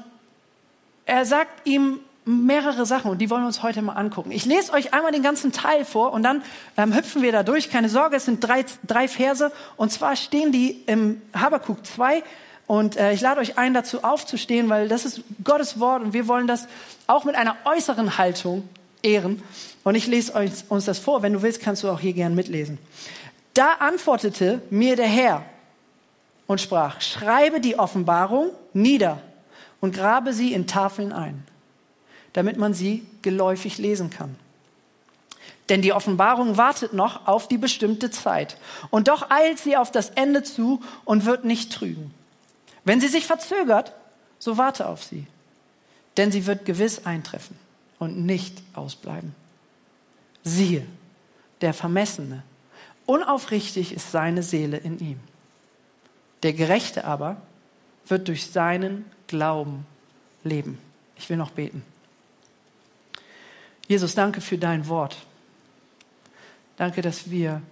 er 1.04 1.24
sagt 1.24 1.66
ihm 1.66 1.98
mehrere 2.24 2.86
Sachen 2.86 3.10
und 3.10 3.18
die 3.18 3.28
wollen 3.28 3.42
wir 3.42 3.48
uns 3.48 3.64
heute 3.64 3.82
mal 3.82 3.94
angucken. 3.94 4.30
Ich 4.30 4.44
lese 4.44 4.72
euch 4.72 4.94
einmal 4.94 5.10
den 5.10 5.24
ganzen 5.24 5.50
Teil 5.50 5.84
vor 5.84 6.12
und 6.12 6.22
dann 6.22 6.44
ähm, 6.76 6.94
hüpfen 6.94 7.22
wir 7.22 7.32
da 7.32 7.42
durch. 7.42 7.68
Keine 7.68 7.88
Sorge, 7.88 8.14
es 8.14 8.26
sind 8.26 8.38
drei, 8.38 8.64
drei 8.86 9.08
Verse 9.08 9.50
und 9.76 9.90
zwar 9.90 10.14
stehen 10.14 10.52
die 10.52 10.80
im 10.86 11.20
Habakuk 11.34 11.84
2 11.84 12.22
und 12.68 12.96
äh, 12.96 13.12
ich 13.14 13.20
lade 13.20 13.40
euch 13.40 13.58
ein, 13.58 13.74
dazu 13.74 14.04
aufzustehen, 14.04 14.68
weil 14.68 14.86
das 14.86 15.06
ist 15.06 15.22
Gottes 15.42 15.80
Wort 15.80 16.04
und 16.04 16.12
wir 16.12 16.28
wollen 16.28 16.46
das 16.46 16.68
auch 17.08 17.24
mit 17.24 17.34
einer 17.34 17.56
äußeren 17.64 18.16
Haltung 18.16 18.68
ehren. 19.02 19.42
Und 19.84 19.94
ich 19.94 20.06
lese 20.06 20.32
uns 20.68 20.84
das 20.84 20.98
vor. 20.98 21.22
Wenn 21.22 21.32
du 21.32 21.42
willst, 21.42 21.60
kannst 21.60 21.82
du 21.82 21.88
auch 21.88 22.00
hier 22.00 22.12
gern 22.12 22.34
mitlesen. 22.34 22.78
Da 23.54 23.74
antwortete 23.74 24.62
mir 24.70 24.96
der 24.96 25.08
Herr 25.08 25.44
und 26.46 26.60
sprach, 26.60 27.00
schreibe 27.00 27.60
die 27.60 27.78
Offenbarung 27.78 28.50
nieder 28.72 29.20
und 29.80 29.94
grabe 29.94 30.32
sie 30.32 30.52
in 30.52 30.66
Tafeln 30.66 31.12
ein 31.12 31.44
damit 32.32 32.56
man 32.56 32.74
sie 32.74 33.06
geläufig 33.22 33.78
lesen 33.78 34.10
kann. 34.10 34.36
Denn 35.68 35.82
die 35.82 35.92
Offenbarung 35.92 36.56
wartet 36.56 36.92
noch 36.92 37.26
auf 37.26 37.48
die 37.48 37.58
bestimmte 37.58 38.10
Zeit. 38.10 38.56
Und 38.90 39.08
doch 39.08 39.30
eilt 39.30 39.58
sie 39.58 39.76
auf 39.76 39.90
das 39.90 40.10
Ende 40.10 40.42
zu 40.42 40.80
und 41.04 41.24
wird 41.24 41.44
nicht 41.44 41.72
trügen. 41.72 42.12
Wenn 42.84 43.00
sie 43.00 43.08
sich 43.08 43.26
verzögert, 43.26 43.92
so 44.38 44.58
warte 44.58 44.88
auf 44.88 45.04
sie. 45.04 45.26
Denn 46.16 46.32
sie 46.32 46.46
wird 46.46 46.64
gewiss 46.64 47.06
eintreffen 47.06 47.56
und 48.02 48.26
nicht 48.26 48.60
ausbleiben. 48.74 49.32
Siehe, 50.42 50.84
der 51.60 51.72
Vermessene, 51.72 52.42
unaufrichtig 53.06 53.92
ist 53.92 54.10
seine 54.10 54.42
Seele 54.42 54.76
in 54.76 54.98
ihm. 54.98 55.20
Der 56.42 56.52
Gerechte 56.52 57.04
aber 57.04 57.40
wird 58.08 58.26
durch 58.26 58.50
seinen 58.50 59.04
Glauben 59.28 59.86
leben. 60.42 60.80
Ich 61.16 61.30
will 61.30 61.36
noch 61.36 61.52
beten. 61.52 61.84
Jesus, 63.86 64.16
danke 64.16 64.40
für 64.40 64.58
dein 64.58 64.88
Wort. 64.88 65.16
Danke, 66.76 67.02
dass 67.02 67.30
wir 67.30 67.62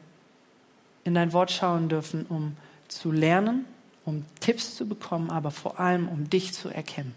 in 1.03 1.15
dein 1.15 1.33
Wort 1.33 1.51
schauen 1.51 1.89
dürfen, 1.89 2.25
um 2.27 2.57
zu 2.87 3.11
lernen, 3.11 3.65
um 4.05 4.25
Tipps 4.39 4.77
zu 4.77 4.87
bekommen, 4.87 5.29
aber 5.29 5.51
vor 5.51 5.81
allem 5.81 6.07
um 6.07 6.31
dich 6.31 6.53
zu 6.53 6.69
erkennen. 6.69 7.17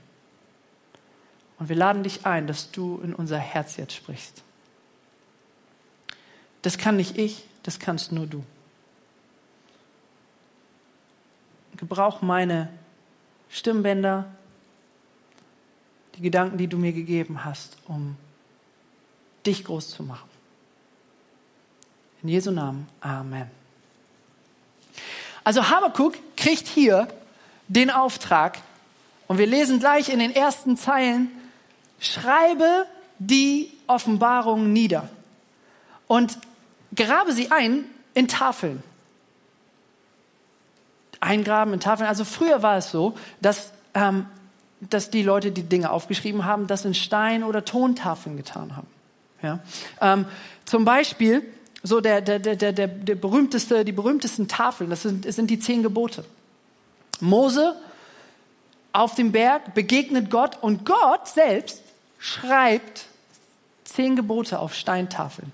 Und 1.60 1.70
wir 1.70 1.76
laden 1.76 2.04
dich 2.04 2.26
ein, 2.26 2.48
dass 2.48 2.72
du 2.72 3.00
in 3.04 3.14
unser 3.14 3.38
Herz 3.38 3.78
jetzt 3.78 3.94
sprichst. 3.94 4.44
Das 6.62 6.78
kann 6.78 6.96
nicht 6.96 7.18
ich, 7.18 7.44
das 7.64 7.80
kannst 7.80 8.12
nur 8.12 8.26
du. 8.26 8.44
Gebrauch 11.78 12.22
meine 12.22 12.70
Stimmbänder, 13.50 14.26
die 16.16 16.22
Gedanken, 16.22 16.58
die 16.58 16.68
du 16.68 16.78
mir 16.78 16.94
gegeben 16.94 17.44
hast, 17.44 17.78
um 17.88 18.16
dich 19.46 19.64
groß 19.66 19.90
zu 19.90 20.04
machen. 20.04 20.30
In 22.22 22.30
Jesu 22.30 22.52
Namen, 22.52 22.88
Amen. 23.02 23.52
Also 25.44 25.70
Habakuk 25.70 26.16
kriegt 26.38 26.68
hier 26.68 27.10
den 27.68 27.90
Auftrag 27.90 28.60
und 29.28 29.38
wir 29.38 29.48
lesen 29.48 29.80
gleich 29.80 30.10
in 30.10 30.20
den 30.20 30.34
ersten 30.34 30.78
Zeilen, 30.78 31.32
schreibe 32.00 32.86
die 33.20 33.72
Offenbarung 33.88 34.74
nieder 34.74 35.10
und 36.08 36.38
grabe 36.96 37.32
sie 37.32 37.52
ein 37.52 37.86
in 38.14 38.28
Tafeln. 38.28 38.84
Eingraben 41.20 41.74
in 41.74 41.80
Tafeln. 41.80 42.08
Also 42.08 42.26
früher 42.26 42.62
war 42.62 42.78
es 42.78 42.92
so, 42.92 43.16
dass, 43.42 43.72
ähm, 43.94 44.26
dass 44.82 45.10
die 45.10 45.24
Leute, 45.24 45.52
die 45.52 45.64
Dinge 45.64 45.90
aufgeschrieben 45.90 46.46
haben, 46.46 46.68
das 46.68 46.86
in 46.86 46.94
Stein- 46.94 47.44
oder 47.44 47.64
Tontafeln 47.64 48.36
getan 48.36 48.76
haben. 48.76 48.88
Ja? 49.42 49.60
Ähm, 50.02 50.26
zum 50.66 50.86
Beispiel 50.86 51.44
so 51.82 52.00
der, 52.00 52.22
der, 52.22 52.40
der, 52.40 52.56
der, 52.56 52.72
der 52.72 53.16
berühmteste, 53.16 53.84
die 53.84 53.92
berühmtesten 53.92 54.48
Tafeln, 54.48 54.90
das 54.90 55.04
sind, 55.04 55.26
das 55.26 55.36
sind 55.36 55.50
die 55.50 55.60
zehn 55.60 55.84
Gebote. 55.84 56.24
Mose 57.20 57.76
auf 58.94 59.16
dem 59.16 59.32
Berg 59.32 59.74
begegnet 59.74 60.30
Gott 60.30 60.58
und 60.62 60.86
Gott 60.86 61.28
selbst 61.28 61.83
schreibt 62.24 63.08
zehn 63.84 64.16
Gebote 64.16 64.60
auf 64.60 64.74
Steintafeln. 64.76 65.52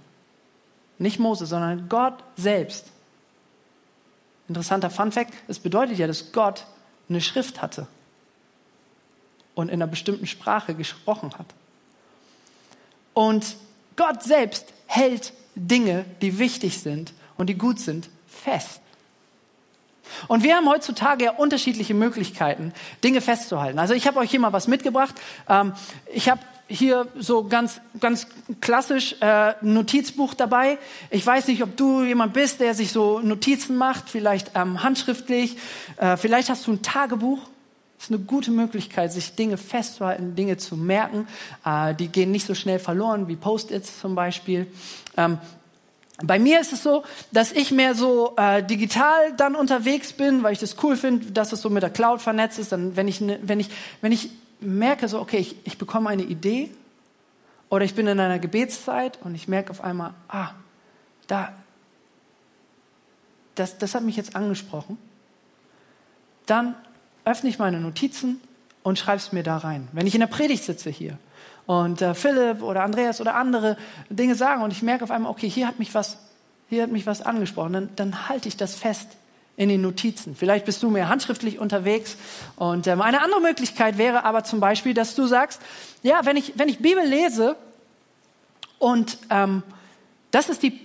Nicht 0.99 1.17
Mose, 1.17 1.47
sondern 1.47 1.89
Gott 1.89 2.23
selbst. 2.37 2.85
Interessanter 4.47 4.91
Fun 4.91 5.11
Fact, 5.11 5.33
es 5.47 5.57
bedeutet 5.57 5.97
ja, 5.97 6.05
dass 6.05 6.31
Gott 6.31 6.67
eine 7.09 7.21
Schrift 7.21 7.63
hatte 7.63 7.87
und 9.55 9.69
in 9.69 9.81
einer 9.81 9.87
bestimmten 9.87 10.27
Sprache 10.27 10.75
gesprochen 10.75 11.33
hat. 11.39 11.47
Und 13.15 13.55
Gott 13.95 14.21
selbst 14.21 14.67
hält 14.85 15.33
Dinge, 15.55 16.05
die 16.21 16.37
wichtig 16.37 16.81
sind 16.81 17.13
und 17.35 17.47
die 17.47 17.57
gut 17.57 17.79
sind, 17.79 18.11
fest. 18.27 18.79
Und 20.27 20.43
wir 20.43 20.55
haben 20.55 20.69
heutzutage 20.69 21.25
ja 21.25 21.31
unterschiedliche 21.31 21.95
Möglichkeiten, 21.95 22.73
Dinge 23.03 23.21
festzuhalten. 23.21 23.79
Also 23.79 23.95
ich 23.95 24.05
habe 24.05 24.19
euch 24.19 24.29
hier 24.29 24.39
mal 24.39 24.53
was 24.53 24.67
mitgebracht. 24.67 25.15
Ähm, 25.47 25.73
ich 26.13 26.29
habe 26.29 26.41
hier 26.69 27.07
so 27.17 27.43
ganz, 27.43 27.81
ganz 27.99 28.27
klassisch 28.61 29.15
äh, 29.21 29.53
Notizbuch 29.61 30.35
dabei. 30.35 30.77
Ich 31.09 31.25
weiß 31.25 31.47
nicht, 31.47 31.63
ob 31.63 31.75
du 31.75 32.03
jemand 32.03 32.33
bist, 32.33 32.59
der 32.59 32.75
sich 32.75 32.91
so 32.91 33.19
Notizen 33.19 33.75
macht, 33.75 34.09
vielleicht 34.09 34.51
ähm, 34.55 34.83
handschriftlich. 34.83 35.57
Äh, 35.97 36.15
vielleicht 36.15 36.49
hast 36.49 36.67
du 36.67 36.71
ein 36.71 36.81
Tagebuch. 36.83 37.39
Das 37.97 38.05
ist 38.05 38.11
eine 38.11 38.23
gute 38.23 38.51
Möglichkeit, 38.51 39.11
sich 39.11 39.35
Dinge 39.35 39.57
festzuhalten, 39.57 40.35
Dinge 40.35 40.57
zu 40.57 40.77
merken. 40.77 41.27
Äh, 41.65 41.95
die 41.95 42.07
gehen 42.07 42.31
nicht 42.31 42.45
so 42.45 42.53
schnell 42.53 42.79
verloren 42.79 43.27
wie 43.27 43.35
Post-its 43.35 43.99
zum 43.99 44.13
Beispiel. 44.13 44.67
Ähm, 45.17 45.39
bei 46.21 46.37
mir 46.37 46.59
ist 46.59 46.71
es 46.71 46.83
so, 46.83 47.03
dass 47.31 47.51
ich 47.51 47.71
mehr 47.71 47.95
so 47.95 48.33
äh, 48.37 48.61
digital 48.61 49.33
dann 49.37 49.55
unterwegs 49.55 50.13
bin, 50.13 50.43
weil 50.43 50.53
ich 50.53 50.59
das 50.59 50.75
cool 50.83 50.95
finde, 50.97 51.31
dass 51.31 51.51
es 51.51 51.61
so 51.61 51.69
mit 51.69 51.81
der 51.81 51.89
Cloud 51.89 52.21
vernetzt 52.21 52.59
ist. 52.59 52.71
Dann, 52.71 52.95
wenn 52.95 53.07
ich, 53.07 53.21
ne, 53.21 53.39
wenn 53.41 53.59
ich, 53.59 53.69
wenn 54.01 54.11
ich 54.11 54.29
merke, 54.59 55.07
so 55.07 55.19
okay, 55.19 55.37
ich, 55.37 55.55
ich 55.65 55.77
bekomme 55.77 56.09
eine 56.09 56.23
Idee 56.23 56.71
oder 57.69 57.85
ich 57.85 57.95
bin 57.95 58.07
in 58.07 58.19
einer 58.19 58.39
Gebetszeit 58.39 59.19
und 59.23 59.35
ich 59.35 59.47
merke 59.47 59.71
auf 59.71 59.83
einmal, 59.83 60.13
ah, 60.27 60.51
da, 61.27 61.53
das, 63.55 63.77
das 63.77 63.95
hat 63.95 64.03
mich 64.03 64.17
jetzt 64.17 64.35
angesprochen, 64.35 64.97
dann 66.45 66.75
öffne 67.25 67.49
ich 67.49 67.59
meine 67.59 67.79
Notizen 67.79 68.41
und 68.83 68.97
schreibe 68.97 69.17
es 69.17 69.31
mir 69.31 69.43
da 69.43 69.57
rein. 69.57 69.87
Wenn 69.91 70.07
ich 70.07 70.15
in 70.15 70.21
der 70.21 70.27
Predigt 70.27 70.63
sitze 70.63 70.89
hier 70.89 71.17
und 71.67 72.01
äh, 72.01 72.15
Philipp 72.15 72.63
oder 72.63 72.83
Andreas 72.83 73.21
oder 73.21 73.35
andere 73.35 73.77
Dinge 74.09 74.35
sagen 74.35 74.63
und 74.63 74.71
ich 74.71 74.81
merke 74.81 75.03
auf 75.03 75.11
einmal, 75.11 75.31
okay, 75.31 75.49
hier 75.49 75.67
hat 75.67 75.77
mich 75.77 75.93
was, 75.93 76.17
hier 76.69 76.83
hat 76.83 76.91
mich 76.91 77.05
was 77.05 77.21
angesprochen, 77.21 77.73
dann, 77.73 77.89
dann 77.95 78.29
halte 78.29 78.47
ich 78.47 78.57
das 78.57 78.75
fest 78.75 79.18
in 79.59 79.67
den 79.67 79.81
Notizen. 79.81 80.37
Vielleicht 80.37 80.65
bist 80.65 80.81
du 80.81 80.89
mehr 80.89 81.09
handschriftlich 81.09 81.59
unterwegs. 81.59 82.15
Und 82.55 82.87
ähm, 82.87 83.01
eine 83.01 83.21
andere 83.21 83.41
Möglichkeit 83.41 83.97
wäre 83.97 84.23
aber 84.23 84.45
zum 84.45 84.61
Beispiel, 84.61 84.93
dass 84.93 85.15
du 85.15 85.27
sagst, 85.27 85.61
ja, 86.01 86.21
wenn 86.23 86.37
ich, 86.37 86.53
wenn 86.55 86.69
ich 86.69 86.79
Bibel 86.79 87.03
lese 87.05 87.57
und 88.77 89.17
ähm, 89.29 89.61
das 90.31 90.47
ist 90.47 90.63
die 90.63 90.79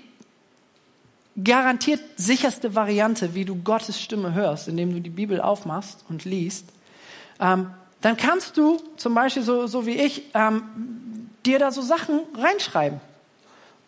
garantiert 1.42 2.00
sicherste 2.16 2.74
Variante, 2.74 3.36
wie 3.36 3.44
du 3.44 3.54
Gottes 3.54 4.00
Stimme 4.00 4.34
hörst, 4.34 4.66
indem 4.66 4.92
du 4.92 5.00
die 5.00 5.10
Bibel 5.10 5.40
aufmachst 5.40 6.04
und 6.08 6.24
liest, 6.24 6.66
ähm, 7.38 7.70
dann 8.00 8.16
kannst 8.16 8.56
du 8.56 8.82
zum 8.96 9.14
Beispiel 9.14 9.44
so, 9.44 9.68
so 9.68 9.86
wie 9.86 10.00
ich 10.00 10.24
ähm, 10.34 11.30
dir 11.46 11.60
da 11.60 11.70
so 11.70 11.80
Sachen 11.80 12.22
reinschreiben 12.36 13.00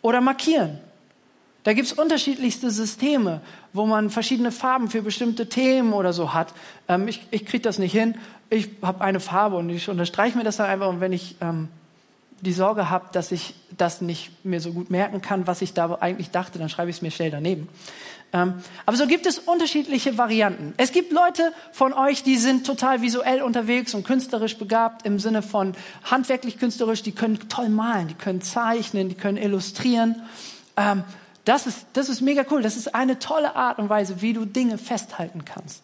oder 0.01 0.21
markieren. 0.21 0.79
Da 1.67 1.73
gibt 1.73 1.87
es 1.87 1.91
unterschiedlichste 1.91 2.71
Systeme, 2.71 3.41
wo 3.77 3.85
man 3.85 4.09
verschiedene 4.09 4.51
Farben 4.51 4.89
für 4.89 5.01
bestimmte 5.01 5.47
Themen 5.47 5.93
oder 5.93 6.11
so 6.11 6.33
hat. 6.33 6.53
Ähm, 6.87 7.07
ich 7.07 7.25
ich 7.31 7.45
kriege 7.45 7.61
das 7.61 7.79
nicht 7.79 7.93
hin. 7.93 8.15
Ich 8.49 8.69
habe 8.81 9.01
eine 9.01 9.19
Farbe 9.19 9.55
und 9.55 9.69
ich 9.69 9.89
unterstreiche 9.89 10.37
mir 10.37 10.43
das 10.43 10.57
dann 10.57 10.67
einfach. 10.67 10.89
Und 10.89 10.99
wenn 10.99 11.13
ich 11.13 11.35
ähm, 11.41 11.69
die 12.41 12.53
Sorge 12.53 12.89
habe, 12.89 13.05
dass 13.11 13.31
ich 13.31 13.55
das 13.77 14.01
nicht 14.01 14.45
mehr 14.45 14.59
so 14.59 14.71
gut 14.71 14.89
merken 14.89 15.21
kann, 15.21 15.47
was 15.47 15.61
ich 15.61 15.73
da 15.73 15.95
eigentlich 15.95 16.31
dachte, 16.31 16.59
dann 16.59 16.69
schreibe 16.69 16.89
ich 16.89 16.97
es 16.97 17.01
mir 17.01 17.11
schnell 17.11 17.31
daneben. 17.31 17.67
Ähm, 18.33 18.55
aber 18.85 18.97
so 18.97 19.07
gibt 19.07 19.25
es 19.25 19.39
unterschiedliche 19.39 20.17
Varianten. 20.17 20.73
Es 20.77 20.91
gibt 20.91 21.13
Leute 21.13 21.53
von 21.71 21.93
euch, 21.93 22.23
die 22.23 22.37
sind 22.37 22.65
total 22.65 23.01
visuell 23.01 23.41
unterwegs 23.41 23.93
und 23.93 24.03
künstlerisch 24.03 24.57
begabt 24.57 25.05
im 25.05 25.19
Sinne 25.19 25.41
von 25.41 25.73
handwerklich 26.03 26.59
künstlerisch. 26.59 27.03
Die 27.03 27.13
können 27.13 27.39
toll 27.47 27.69
malen, 27.69 28.09
die 28.09 28.15
können 28.15 28.41
zeichnen, 28.41 29.07
die 29.09 29.15
können 29.15 29.37
illustrieren. 29.37 30.21
Ähm, 30.75 31.03
das 31.47 31.67
ist, 31.67 31.85
das 31.93 32.09
ist 32.09 32.21
mega 32.21 32.45
cool. 32.51 32.61
Das 32.61 32.75
ist 32.75 32.93
eine 32.93 33.19
tolle 33.19 33.55
Art 33.55 33.79
und 33.79 33.89
Weise, 33.89 34.21
wie 34.21 34.33
du 34.33 34.45
Dinge 34.45 34.77
festhalten 34.77 35.45
kannst. 35.45 35.83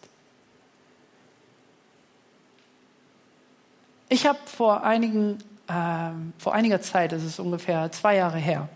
Ich 4.08 4.26
habe 4.26 4.38
vor 4.46 4.84
einigen 4.84 5.38
ähm, 5.68 6.32
vor 6.38 6.54
einiger 6.54 6.80
Zeit, 6.80 7.12
das 7.12 7.22
ist 7.22 7.38
ungefähr 7.38 7.90
zwei 7.92 8.16
Jahre 8.16 8.38
her, 8.38 8.68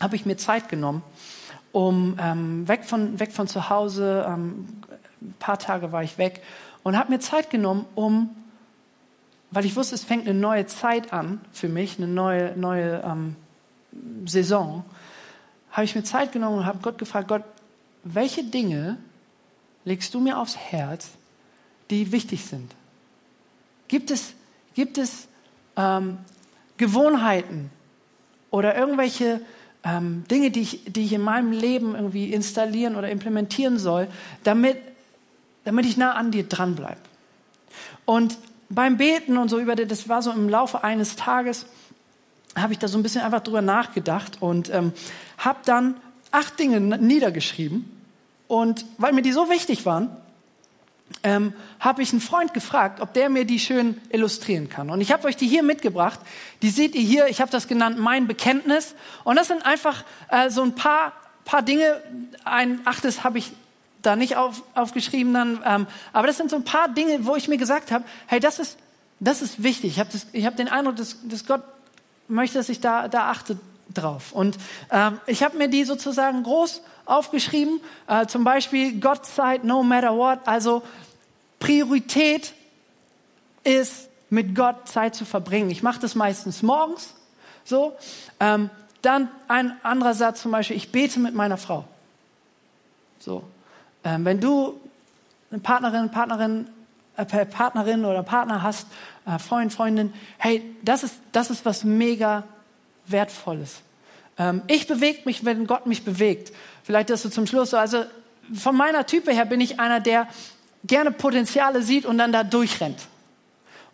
habe 0.00 0.16
ich 0.16 0.26
mir 0.26 0.36
Zeit 0.36 0.68
genommen, 0.68 1.02
um 1.72 2.18
ähm, 2.20 2.66
weg, 2.66 2.84
von, 2.84 3.20
weg 3.20 3.32
von 3.32 3.46
zu 3.46 3.70
Hause, 3.70 4.26
ähm, 4.28 4.68
ein 5.20 5.34
paar 5.38 5.58
Tage 5.58 5.92
war 5.92 6.02
ich 6.02 6.18
weg 6.18 6.42
und 6.82 6.96
habe 6.96 7.12
mir 7.12 7.20
Zeit 7.20 7.50
genommen, 7.50 7.86
um, 7.94 8.30
weil 9.50 9.64
ich 9.64 9.76
wusste, 9.76 9.94
es 9.94 10.04
fängt 10.04 10.28
eine 10.28 10.38
neue 10.38 10.66
Zeit 10.66 11.12
an 11.12 11.40
für 11.52 11.68
mich, 11.68 11.98
eine 11.98 12.08
neue, 12.08 12.56
neue 12.56 13.02
ähm, 13.04 13.36
Saison, 14.24 14.84
habe 15.78 15.84
ich 15.84 15.94
mir 15.94 16.02
Zeit 16.02 16.32
genommen 16.32 16.58
und 16.58 16.66
habe 16.66 16.80
Gott 16.82 16.98
gefragt, 16.98 17.28
Gott, 17.28 17.44
welche 18.02 18.42
Dinge 18.42 18.98
legst 19.84 20.12
du 20.12 20.18
mir 20.18 20.36
aufs 20.36 20.56
Herz, 20.56 21.10
die 21.88 22.10
wichtig 22.10 22.44
sind? 22.46 22.74
Gibt 23.86 24.10
es, 24.10 24.34
gibt 24.74 24.98
es 24.98 25.28
ähm, 25.76 26.18
Gewohnheiten 26.78 27.70
oder 28.50 28.76
irgendwelche 28.76 29.40
ähm, 29.84 30.24
Dinge, 30.28 30.50
die 30.50 30.62
ich, 30.62 30.80
die 30.88 31.04
ich 31.04 31.12
in 31.12 31.20
meinem 31.20 31.52
Leben 31.52 31.94
irgendwie 31.94 32.32
installieren 32.32 32.96
oder 32.96 33.08
implementieren 33.08 33.78
soll, 33.78 34.08
damit, 34.42 34.78
damit 35.62 35.86
ich 35.86 35.96
nah 35.96 36.14
an 36.14 36.32
dir 36.32 36.42
dranbleibe. 36.42 36.98
Und 38.04 38.36
beim 38.68 38.96
Beten 38.96 39.36
und 39.36 39.48
so 39.48 39.60
über 39.60 39.76
das 39.76 40.08
war 40.08 40.22
so 40.22 40.32
im 40.32 40.48
Laufe 40.48 40.82
eines 40.82 41.14
Tages, 41.14 41.66
habe 42.56 42.72
ich 42.72 42.80
da 42.80 42.88
so 42.88 42.98
ein 42.98 43.04
bisschen 43.04 43.20
einfach 43.20 43.44
drüber 43.44 43.62
nachgedacht 43.62 44.42
und 44.42 44.74
ähm, 44.74 44.92
habe 45.38 45.60
dann 45.64 45.96
acht 46.30 46.58
Dinge 46.58 46.80
niedergeschrieben. 46.80 47.90
Und 48.48 48.84
weil 48.96 49.12
mir 49.12 49.22
die 49.22 49.32
so 49.32 49.48
wichtig 49.50 49.86
waren, 49.86 50.10
ähm, 51.22 51.52
habe 51.80 52.02
ich 52.02 52.12
einen 52.12 52.20
Freund 52.20 52.52
gefragt, 52.54 53.00
ob 53.00 53.14
der 53.14 53.30
mir 53.30 53.44
die 53.44 53.58
schön 53.58 54.00
illustrieren 54.10 54.68
kann. 54.68 54.90
Und 54.90 55.00
ich 55.00 55.12
habe 55.12 55.26
euch 55.26 55.36
die 55.36 55.46
hier 55.46 55.62
mitgebracht. 55.62 56.20
Die 56.62 56.70
seht 56.70 56.94
ihr 56.94 57.02
hier. 57.02 57.26
Ich 57.28 57.40
habe 57.40 57.50
das 57.50 57.68
genannt 57.68 57.98
mein 57.98 58.26
Bekenntnis. 58.26 58.94
Und 59.24 59.36
das 59.36 59.48
sind 59.48 59.64
einfach 59.64 60.04
äh, 60.28 60.50
so 60.50 60.62
ein 60.62 60.74
paar, 60.74 61.12
paar 61.44 61.62
Dinge. 61.62 62.02
Ein 62.44 62.80
achtes 62.84 63.24
habe 63.24 63.38
ich 63.38 63.52
da 64.02 64.16
nicht 64.16 64.36
auf, 64.36 64.62
aufgeschrieben 64.74 65.32
dann. 65.32 65.60
Ähm, 65.64 65.86
aber 66.12 66.26
das 66.26 66.36
sind 66.36 66.50
so 66.50 66.56
ein 66.56 66.64
paar 66.64 66.88
Dinge, 66.88 67.24
wo 67.24 67.36
ich 67.36 67.48
mir 67.48 67.58
gesagt 67.58 67.90
habe, 67.90 68.04
hey, 68.26 68.40
das 68.40 68.58
ist, 68.58 68.78
das 69.18 69.42
ist 69.42 69.62
wichtig. 69.62 69.98
Ich 69.98 70.00
habe 70.00 70.46
hab 70.46 70.56
den 70.56 70.68
Eindruck, 70.68 70.96
dass, 70.96 71.16
dass 71.24 71.46
Gott 71.46 71.62
möchte, 72.28 72.58
dass 72.58 72.68
ich 72.68 72.80
da, 72.80 73.08
da 73.08 73.30
achte 73.30 73.58
drauf. 73.94 74.32
Und 74.32 74.58
ähm, 74.90 75.20
ich 75.26 75.42
habe 75.42 75.56
mir 75.56 75.68
die 75.68 75.84
sozusagen 75.84 76.42
groß 76.42 76.82
aufgeschrieben. 77.06 77.80
Äh, 78.06 78.26
zum 78.26 78.44
Beispiel 78.44 79.00
God 79.00 79.24
side 79.24 79.60
no 79.62 79.82
matter 79.82 80.16
what. 80.16 80.40
Also 80.46 80.82
Priorität 81.58 82.54
ist, 83.64 84.08
mit 84.30 84.54
Gott 84.54 84.88
Zeit 84.88 85.14
zu 85.14 85.24
verbringen. 85.24 85.70
Ich 85.70 85.82
mache 85.82 86.00
das 86.00 86.14
meistens 86.14 86.62
morgens. 86.62 87.14
So. 87.64 87.96
Ähm, 88.40 88.70
dann 89.02 89.28
ein 89.46 89.72
anderer 89.82 90.14
Satz 90.14 90.42
zum 90.42 90.52
Beispiel, 90.52 90.76
ich 90.76 90.92
bete 90.92 91.20
mit 91.20 91.34
meiner 91.34 91.56
Frau. 91.56 91.84
So. 93.18 93.44
Ähm, 94.04 94.24
wenn 94.24 94.40
du 94.40 94.80
eine 95.50 95.60
Partnerin, 95.60 96.10
Partnerin, 96.10 96.68
äh, 97.16 97.24
Partnerin 97.46 98.04
oder 98.04 98.22
Partner 98.22 98.62
hast, 98.62 98.86
äh, 99.26 99.38
Freund, 99.38 99.72
Freundin, 99.72 100.12
hey, 100.38 100.62
das 100.82 101.04
ist, 101.04 101.16
das 101.32 101.50
ist 101.50 101.64
was 101.64 101.84
mega 101.84 102.44
Wertvolles. 103.10 103.80
Ähm, 104.38 104.62
ich 104.66 104.86
bewege 104.86 105.20
mich, 105.24 105.44
wenn 105.44 105.66
Gott 105.66 105.86
mich 105.86 106.04
bewegt. 106.04 106.52
Vielleicht 106.84 107.10
das 107.10 107.22
du 107.22 107.30
zum 107.30 107.46
Schluss 107.46 107.70
so. 107.70 107.76
Also 107.76 108.04
von 108.54 108.76
meiner 108.76 109.06
Type 109.06 109.32
her 109.32 109.44
bin 109.44 109.60
ich 109.60 109.80
einer, 109.80 110.00
der 110.00 110.28
gerne 110.84 111.10
Potenziale 111.10 111.82
sieht 111.82 112.06
und 112.06 112.18
dann 112.18 112.32
da 112.32 112.44
durchrennt. 112.44 113.00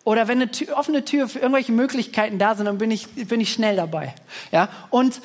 Oder 0.03 0.27
wenn 0.27 0.39
eine 0.39 0.51
Tür, 0.51 0.77
offene 0.77 1.03
Tür 1.03 1.27
für 1.27 1.39
irgendwelche 1.39 1.71
Möglichkeiten 1.71 2.37
da 2.37 2.55
sind, 2.55 2.65
dann 2.65 2.77
bin 2.77 2.91
ich, 2.91 3.07
bin 3.27 3.41
ich 3.41 3.51
schnell 3.51 3.75
dabei. 3.75 4.13
Ja? 4.51 4.69
Und 4.91 5.19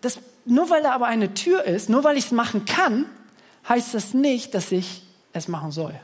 das, 0.00 0.20
nur 0.44 0.70
weil 0.70 0.82
da 0.82 0.92
aber 0.92 1.06
eine 1.06 1.34
Tür 1.34 1.64
ist, 1.64 1.90
nur 1.90 2.04
weil 2.04 2.16
ich 2.16 2.26
es 2.26 2.30
machen 2.30 2.64
kann, 2.64 3.06
heißt 3.68 3.92
das 3.92 4.14
nicht, 4.14 4.54
dass 4.54 4.70
ich 4.70 5.02
es 5.32 5.48
machen 5.48 5.72
soll. 5.72 5.94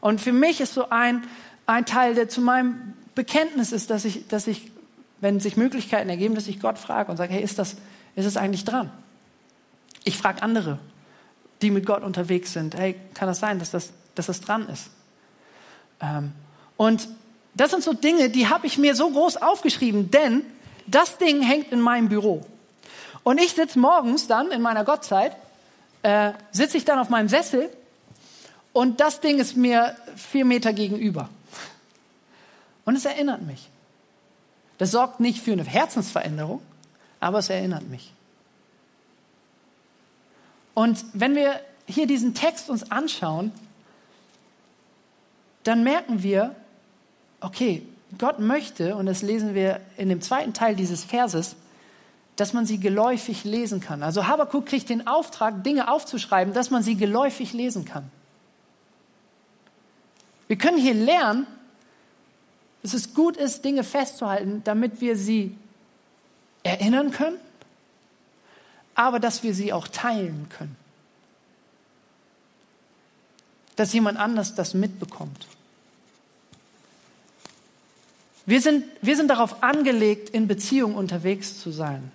Und 0.00 0.20
für 0.20 0.32
mich 0.32 0.60
ist 0.60 0.74
so 0.74 0.88
ein, 0.90 1.22
ein 1.66 1.86
Teil, 1.86 2.14
der 2.14 2.28
zu 2.28 2.40
meinem 2.40 2.94
Bekenntnis 3.14 3.70
ist, 3.70 3.90
dass 3.90 4.04
ich, 4.04 4.26
dass 4.28 4.46
ich, 4.46 4.72
wenn 5.20 5.40
sich 5.40 5.56
Möglichkeiten 5.56 6.08
ergeben, 6.08 6.34
dass 6.34 6.48
ich 6.48 6.60
Gott 6.60 6.78
frage 6.78 7.10
und 7.10 7.16
sage, 7.16 7.32
hey, 7.32 7.42
ist 7.42 7.58
das, 7.58 7.76
ist 8.16 8.26
es 8.26 8.36
eigentlich 8.36 8.64
dran? 8.64 8.90
Ich 10.04 10.16
frage 10.16 10.42
andere, 10.42 10.78
die 11.62 11.70
mit 11.70 11.86
Gott 11.86 12.02
unterwegs 12.02 12.52
sind. 12.52 12.74
Hey, 12.74 12.96
kann 13.14 13.28
das 13.28 13.40
sein, 13.40 13.58
dass 13.58 13.70
das, 13.70 13.92
dass 14.14 14.26
das 14.26 14.40
dran 14.40 14.68
ist? 14.68 14.90
Ähm, 16.00 16.32
und 16.76 17.08
das 17.54 17.70
sind 17.70 17.82
so 17.82 17.92
Dinge, 17.92 18.30
die 18.30 18.48
habe 18.48 18.66
ich 18.66 18.78
mir 18.78 18.94
so 18.94 19.10
groß 19.10 19.36
aufgeschrieben, 19.38 20.10
denn 20.10 20.42
das 20.86 21.18
Ding 21.18 21.42
hängt 21.42 21.72
in 21.72 21.80
meinem 21.80 22.08
Büro. 22.08 22.46
Und 23.22 23.38
ich 23.38 23.52
sitze 23.52 23.78
morgens 23.78 24.26
dann 24.26 24.50
in 24.50 24.62
meiner 24.62 24.84
Gottzeit, 24.84 25.36
äh, 26.02 26.32
sitze 26.52 26.78
ich 26.78 26.84
dann 26.84 26.98
auf 26.98 27.10
meinem 27.10 27.28
Sessel 27.28 27.68
und 28.72 29.00
das 29.00 29.20
Ding 29.20 29.38
ist 29.38 29.56
mir 29.56 29.94
vier 30.16 30.44
Meter 30.44 30.72
gegenüber. 30.72 31.28
Und 32.84 32.96
es 32.96 33.04
erinnert 33.04 33.42
mich. 33.42 33.68
Das 34.80 34.92
sorgt 34.92 35.20
nicht 35.20 35.42
für 35.42 35.52
eine 35.52 35.62
Herzensveränderung, 35.62 36.62
aber 37.20 37.40
es 37.40 37.50
erinnert 37.50 37.86
mich. 37.90 38.14
Und 40.72 41.04
wenn 41.12 41.34
wir 41.34 41.60
hier 41.86 42.06
diesen 42.06 42.32
Text 42.32 42.70
uns 42.70 42.90
anschauen, 42.90 43.52
dann 45.64 45.82
merken 45.84 46.22
wir, 46.22 46.56
okay, 47.42 47.86
Gott 48.16 48.38
möchte, 48.38 48.96
und 48.96 49.04
das 49.04 49.20
lesen 49.20 49.54
wir 49.54 49.82
in 49.98 50.08
dem 50.08 50.22
zweiten 50.22 50.54
Teil 50.54 50.74
dieses 50.74 51.04
Verses, 51.04 51.56
dass 52.36 52.54
man 52.54 52.64
sie 52.64 52.80
geläufig 52.80 53.44
lesen 53.44 53.80
kann. 53.82 54.02
Also 54.02 54.28
Habakkuk 54.28 54.64
kriegt 54.64 54.88
den 54.88 55.06
Auftrag, 55.06 55.62
Dinge 55.62 55.92
aufzuschreiben, 55.92 56.54
dass 56.54 56.70
man 56.70 56.82
sie 56.82 56.96
geläufig 56.96 57.52
lesen 57.52 57.84
kann. 57.84 58.10
Wir 60.48 60.56
können 60.56 60.78
hier 60.78 60.94
lernen, 60.94 61.46
dass 62.82 62.94
es 62.94 63.14
gut 63.14 63.36
ist, 63.36 63.64
Dinge 63.64 63.84
festzuhalten, 63.84 64.62
damit 64.64 65.00
wir 65.00 65.16
sie 65.16 65.56
erinnern 66.62 67.10
können 67.10 67.38
aber 69.00 69.18
dass 69.18 69.42
wir 69.42 69.54
sie 69.54 69.72
auch 69.72 69.88
teilen 69.88 70.46
können. 70.50 70.76
Dass 73.76 73.94
jemand 73.94 74.18
anders 74.18 74.54
das 74.54 74.74
mitbekommt. 74.74 75.46
Wir 78.44 78.60
sind, 78.60 78.84
wir 79.00 79.16
sind 79.16 79.28
darauf 79.28 79.62
angelegt, 79.62 80.28
in 80.28 80.48
Beziehung 80.48 80.96
unterwegs 80.96 81.58
zu 81.60 81.70
sein. 81.70 82.12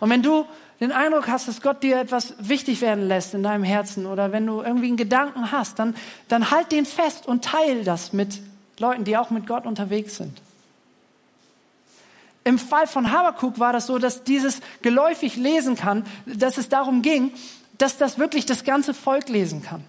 Und 0.00 0.08
wenn 0.08 0.22
du 0.22 0.46
den 0.80 0.92
Eindruck 0.92 1.28
hast, 1.28 1.46
dass 1.46 1.60
Gott 1.60 1.82
dir 1.82 2.00
etwas 2.00 2.34
wichtig 2.38 2.80
werden 2.80 3.06
lässt 3.06 3.34
in 3.34 3.42
deinem 3.42 3.64
Herzen 3.64 4.06
oder 4.06 4.32
wenn 4.32 4.46
du 4.46 4.62
irgendwie 4.62 4.86
einen 4.86 4.96
Gedanken 4.96 5.52
hast, 5.52 5.78
dann, 5.78 5.94
dann 6.28 6.50
halt 6.50 6.72
den 6.72 6.86
fest 6.86 7.26
und 7.26 7.44
teile 7.44 7.84
das 7.84 8.14
mit 8.14 8.40
Leuten, 8.82 9.04
die 9.04 9.16
auch 9.16 9.30
mit 9.30 9.46
Gott 9.46 9.64
unterwegs 9.64 10.16
sind. 10.16 10.42
Im 12.44 12.58
Fall 12.58 12.86
von 12.86 13.12
Habakuk 13.12 13.58
war 13.58 13.72
das 13.72 13.86
so, 13.86 13.98
dass 13.98 14.24
dieses 14.24 14.60
geläufig 14.82 15.36
lesen 15.36 15.76
kann, 15.76 16.04
dass 16.26 16.58
es 16.58 16.68
darum 16.68 17.00
ging, 17.00 17.32
dass 17.78 17.96
das 17.96 18.18
wirklich 18.18 18.44
das 18.44 18.64
ganze 18.64 18.92
Volk 18.92 19.28
lesen 19.28 19.62
kann. 19.62 19.84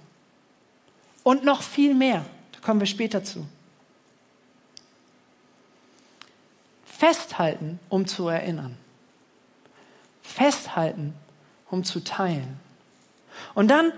Und 1.23 1.43
noch 1.43 1.63
viel 1.63 1.95
mehr. 1.95 2.23
Da 2.51 2.59
kommen 2.59 2.79
wir 2.79 2.87
später 2.87 3.23
zu. 3.23 3.45
Festhalten, 6.85 7.79
um 7.89 8.05
zu 8.05 8.27
erinnern. 8.27 8.77
Festhalten, 10.21 11.15
um 11.71 11.83
zu 11.83 12.03
teilen. 12.03 12.59
Und 13.55 13.69
dann 13.69 13.91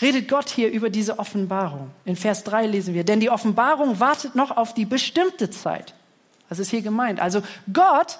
redet 0.00 0.28
Gott 0.28 0.48
hier 0.48 0.70
über 0.70 0.90
diese 0.90 1.18
Offenbarung. 1.18 1.90
In 2.04 2.16
Vers 2.16 2.44
3 2.44 2.66
lesen 2.66 2.94
wir, 2.94 3.04
denn 3.04 3.20
die 3.20 3.30
Offenbarung 3.30 4.00
wartet 4.00 4.34
noch 4.34 4.56
auf 4.56 4.74
die 4.74 4.84
bestimmte 4.84 5.50
Zeit. 5.50 5.94
Was 6.48 6.58
ist 6.58 6.70
hier 6.70 6.82
gemeint? 6.82 7.20
Also 7.20 7.42
Gott 7.72 8.18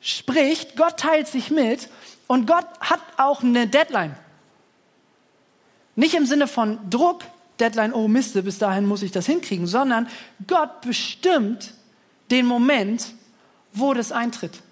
spricht, 0.00 0.76
Gott 0.76 0.98
teilt 0.98 1.28
sich 1.28 1.50
mit 1.50 1.88
und 2.26 2.46
Gott 2.46 2.66
hat 2.80 3.00
auch 3.16 3.42
eine 3.42 3.66
Deadline. 3.66 4.16
Nicht 5.96 6.14
im 6.14 6.26
Sinne 6.26 6.46
von 6.46 6.78
Druck, 6.90 7.24
Deadline, 7.58 7.92
oh 7.92 8.06
Miste, 8.06 8.42
bis 8.42 8.58
dahin 8.58 8.86
muss 8.86 9.02
ich 9.02 9.10
das 9.10 9.26
hinkriegen, 9.26 9.66
sondern 9.66 10.08
Gott 10.46 10.80
bestimmt 10.82 11.74
den 12.30 12.46
Moment, 12.46 13.14
wo 13.72 13.94
das 13.94 14.12
eintritt. 14.12 14.62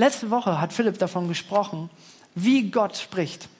Letzte 0.00 0.30
Woche 0.30 0.58
hat 0.62 0.72
Philipp 0.72 0.98
davon 0.98 1.28
gesprochen, 1.28 1.90
wie 2.34 2.70
Gott 2.70 2.96
spricht. 2.96 3.50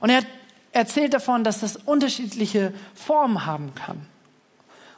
Und 0.00 0.10
er 0.10 0.24
erzählt 0.72 1.14
davon, 1.14 1.44
dass 1.44 1.60
das 1.60 1.76
unterschiedliche 1.76 2.74
Formen 2.96 3.46
haben 3.46 3.72
kann. 3.76 4.04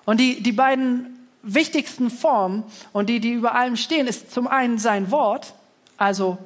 Und 0.07 0.19
die, 0.19 0.43
die 0.43 0.53
beiden 0.53 1.29
wichtigsten 1.43 2.09
Formen 2.09 2.65
und 2.95 3.11
die, 3.11 3.21
die 3.21 3.33
über 3.33 3.55
allem 3.55 3.77
stehen, 3.77 4.07
ist 4.07 4.33
zum 4.33 4.47
einen 4.47 4.79
sein 4.79 5.11
Wort, 5.11 5.53
also 5.99 6.39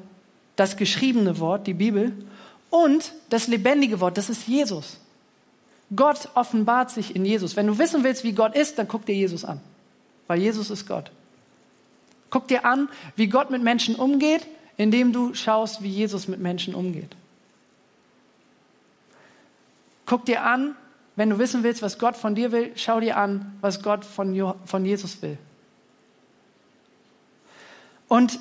das 0.56 0.76
geschriebene 0.76 1.38
Wort, 1.38 1.68
die 1.68 1.74
Bibel, 1.74 2.26
und 2.70 3.12
das 3.30 3.46
lebendige 3.46 4.00
Wort, 4.00 4.18
das 4.18 4.28
ist 4.28 4.48
Jesus. 4.48 4.98
Gott 5.94 6.30
offenbart 6.34 6.90
sich 6.90 7.14
in 7.14 7.24
Jesus. 7.24 7.54
Wenn 7.54 7.68
du 7.68 7.78
wissen 7.78 8.02
willst, 8.02 8.24
wie 8.24 8.32
Gott 8.32 8.56
ist, 8.56 8.76
dann 8.76 8.88
guck 8.88 9.06
dir 9.06 9.14
Jesus 9.14 9.44
an, 9.44 9.60
weil 10.26 10.40
Jesus 10.40 10.68
ist 10.68 10.88
Gott. 10.88 11.12
Guck 12.30 12.48
dir 12.48 12.64
an, 12.64 12.88
wie 13.14 13.28
Gott 13.28 13.50
mit 13.50 13.62
Menschen 13.62 13.94
umgeht, 13.94 14.46
indem 14.76 15.12
du 15.12 15.34
schaust, 15.34 15.82
wie 15.82 15.88
Jesus 15.88 16.28
mit 16.28 16.40
Menschen 16.40 16.74
umgeht. 16.74 17.16
Guck 20.04 20.24
dir 20.24 20.42
an, 20.44 20.76
wenn 21.16 21.30
du 21.30 21.38
wissen 21.38 21.62
willst, 21.62 21.82
was 21.82 21.98
Gott 21.98 22.16
von 22.16 22.34
dir 22.34 22.52
will, 22.52 22.72
schau 22.76 23.00
dir 23.00 23.16
an, 23.16 23.56
was 23.60 23.82
Gott 23.82 24.04
von, 24.04 24.34
jo 24.34 24.54
von 24.64 24.84
Jesus 24.84 25.22
will. 25.22 25.38
Und 28.08 28.38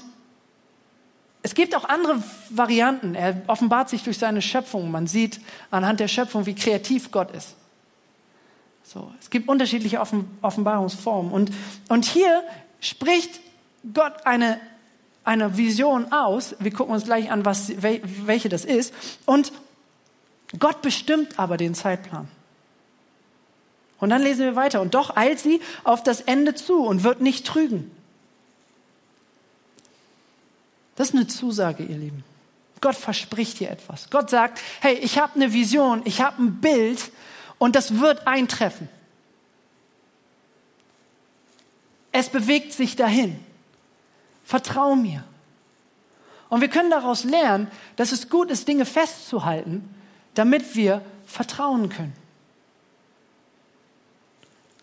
es 1.42 1.54
gibt 1.54 1.76
auch 1.76 1.86
andere 1.86 2.22
Varianten. 2.50 3.16
Er 3.16 3.42
offenbart 3.48 3.90
sich 3.90 4.04
durch 4.04 4.18
seine 4.18 4.42
Schöpfung. 4.42 4.92
Man 4.92 5.08
sieht 5.08 5.40
anhand 5.72 6.00
der 6.00 6.08
Schöpfung, 6.08 6.46
wie 6.46 6.56
kreativ 6.56 7.12
Gott 7.12 7.32
ist. 7.32 7.56
So, 8.84 9.12
es 9.20 9.30
gibt 9.30 9.48
unterschiedliche 9.48 10.00
Offen 10.00 10.38
Offenbarungsformen. 10.42 11.32
Und, 11.32 11.52
und 11.90 12.06
hier 12.06 12.44
spricht 12.80 13.40
Gott 13.94 14.26
eine, 14.26 14.60
eine 15.24 15.58
Vision 15.58 16.12
aus. 16.12 16.56
Wir 16.60 16.72
gucken 16.72 16.94
uns 16.94 17.06
gleich 17.06 17.32
an, 17.32 17.46
was, 17.46 17.72
welche 17.82 18.50
das 18.50 18.66
ist. 18.66 18.94
Und 19.26 19.52
Gott 20.60 20.82
bestimmt 20.82 21.40
aber 21.40 21.58
den 21.58 21.76
Zeitplan. 21.76 22.28
Und 24.00 24.10
dann 24.10 24.22
lesen 24.22 24.46
wir 24.46 24.56
weiter. 24.56 24.82
Und 24.82 24.94
doch 24.94 25.16
eilt 25.16 25.40
sie 25.40 25.62
auf 25.84 26.04
das 26.04 26.22
Ende 26.22 26.56
zu 26.56 26.84
und 26.84 27.04
wird 27.04 27.22
nicht 27.22 27.46
trügen. 27.46 27.92
Das 30.96 31.10
ist 31.10 31.16
eine 31.16 31.28
Zusage, 31.28 31.84
ihr 31.84 31.98
Lieben. 31.98 32.24
Gott 32.82 32.96
verspricht 32.96 33.60
dir 33.60 33.70
etwas. 33.70 34.10
Gott 34.10 34.30
sagt, 34.30 34.62
hey, 34.82 34.96
ich 34.96 35.18
habe 35.18 35.36
eine 35.36 35.54
Vision, 35.54 36.02
ich 36.06 36.22
habe 36.22 36.42
ein 36.42 36.62
Bild 36.62 37.12
und 37.58 37.76
das 37.76 38.00
wird 38.00 38.28
eintreffen. 38.28 38.90
Es 42.12 42.30
bewegt 42.30 42.74
sich 42.74 42.96
dahin. 42.96 43.44
Vertrau 44.46 44.96
mir. 44.96 45.24
Und 46.50 46.62
wir 46.62 46.70
können 46.70 46.92
daraus 46.92 47.24
lernen, 47.24 47.68
dass 47.96 48.12
es 48.12 48.30
gut 48.30 48.52
ist, 48.52 48.68
Dinge 48.68 48.86
festzuhalten, 48.86 49.94
damit 50.36 50.76
wir 50.76 51.02
vertrauen 51.26 51.90
können. 51.90 52.14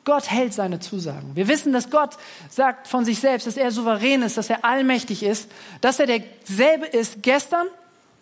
Gott 0.05 0.29
hält 0.29 0.53
seine 0.53 0.81
Zusagen. 0.81 1.37
Wir 1.37 1.47
wissen, 1.47 1.73
dass 1.73 1.89
Gott 1.89 2.17
sagt 2.51 2.89
von 2.89 3.05
sich 3.05 3.21
selbst, 3.21 3.47
dass 3.47 3.57
er 3.57 3.71
souverän 3.71 4.23
ist, 4.23 4.37
dass 4.37 4.51
er 4.51 4.65
allmächtig 4.65 5.23
ist, 5.23 5.49
dass 5.81 6.01
er 6.01 6.07
derselbe 6.07 6.87
ist 6.87 7.23
gestern, 7.23 7.69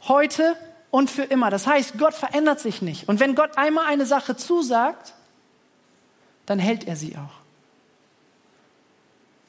heute 0.02 0.56
und 0.90 1.10
für 1.10 1.22
immer. 1.22 1.48
Das 1.48 1.66
heißt, 1.66 1.96
Gott 1.96 2.12
verändert 2.12 2.60
sich 2.60 2.82
nicht. 2.82 3.08
Und 3.08 3.18
wenn 3.18 3.34
Gott 3.34 3.56
einmal 3.56 3.86
eine 3.86 4.04
Sache 4.04 4.36
zusagt, 4.36 5.14
dann 6.44 6.58
hält 6.58 6.86
er 6.86 6.96
sie 6.96 7.16
auch. 7.16 7.40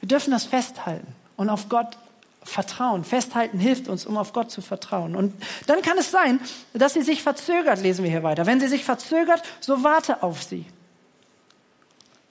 Wir 0.00 0.08
dürfen 0.08 0.30
das 0.30 0.44
festhalten 0.44 1.14
und 1.36 1.48
auf 1.50 1.68
Gott 1.68 1.96
vertrauen. 2.44 3.04
Festhalten 3.04 3.58
hilft 3.58 3.88
uns, 3.88 4.06
um 4.06 4.16
auf 4.16 4.32
Gott 4.32 4.50
zu 4.50 4.60
vertrauen. 4.62 5.14
Und 5.14 5.34
dann 5.66 5.82
kann 5.82 5.98
es 5.98 6.10
sein, 6.10 6.40
dass 6.72 6.94
sie 6.94 7.02
sich 7.02 7.22
verzögert, 7.22 7.80
lesen 7.80 8.02
wir 8.02 8.10
hier 8.10 8.22
weiter. 8.22 8.46
Wenn 8.46 8.60
sie 8.60 8.68
sich 8.68 8.84
verzögert, 8.84 9.42
so 9.60 9.84
warte 9.84 10.22
auf 10.22 10.42
sie. 10.42 10.66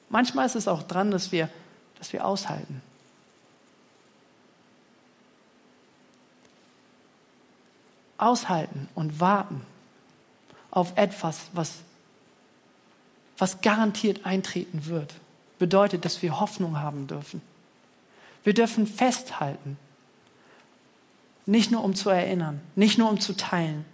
Manchmal 0.10 0.46
ist 0.46 0.56
es 0.56 0.68
auch 0.68 0.84
dran, 0.84 1.12
dass 1.12 1.32
wir, 1.32 1.50
dass 1.98 2.12
wir 2.12 2.26
aushalten. 2.26 2.82
Aushalten 8.18 8.90
und 8.94 9.20
warten 9.20 9.66
auf 10.70 10.94
etwas, 10.96 11.40
was, 11.54 11.76
was 13.38 13.62
garantiert 13.62 14.26
eintreten 14.26 14.86
wird, 14.86 15.14
bedeutet, 15.58 16.06
dass 16.06 16.22
wir 16.22 16.40
Hoffnung 16.40 16.80
haben 16.80 17.08
dürfen. 17.08 17.42
Wir 18.44 18.54
dürfen 18.54 18.88
festhalten, 18.88 19.78
nicht 21.46 21.72
nur 21.72 21.84
um 21.84 21.96
zu 21.96 22.10
erinnern, 22.10 22.62
nicht 22.76 22.98
nur 22.98 23.10
um 23.10 23.20
zu 23.20 23.36
teilen, 23.36 23.86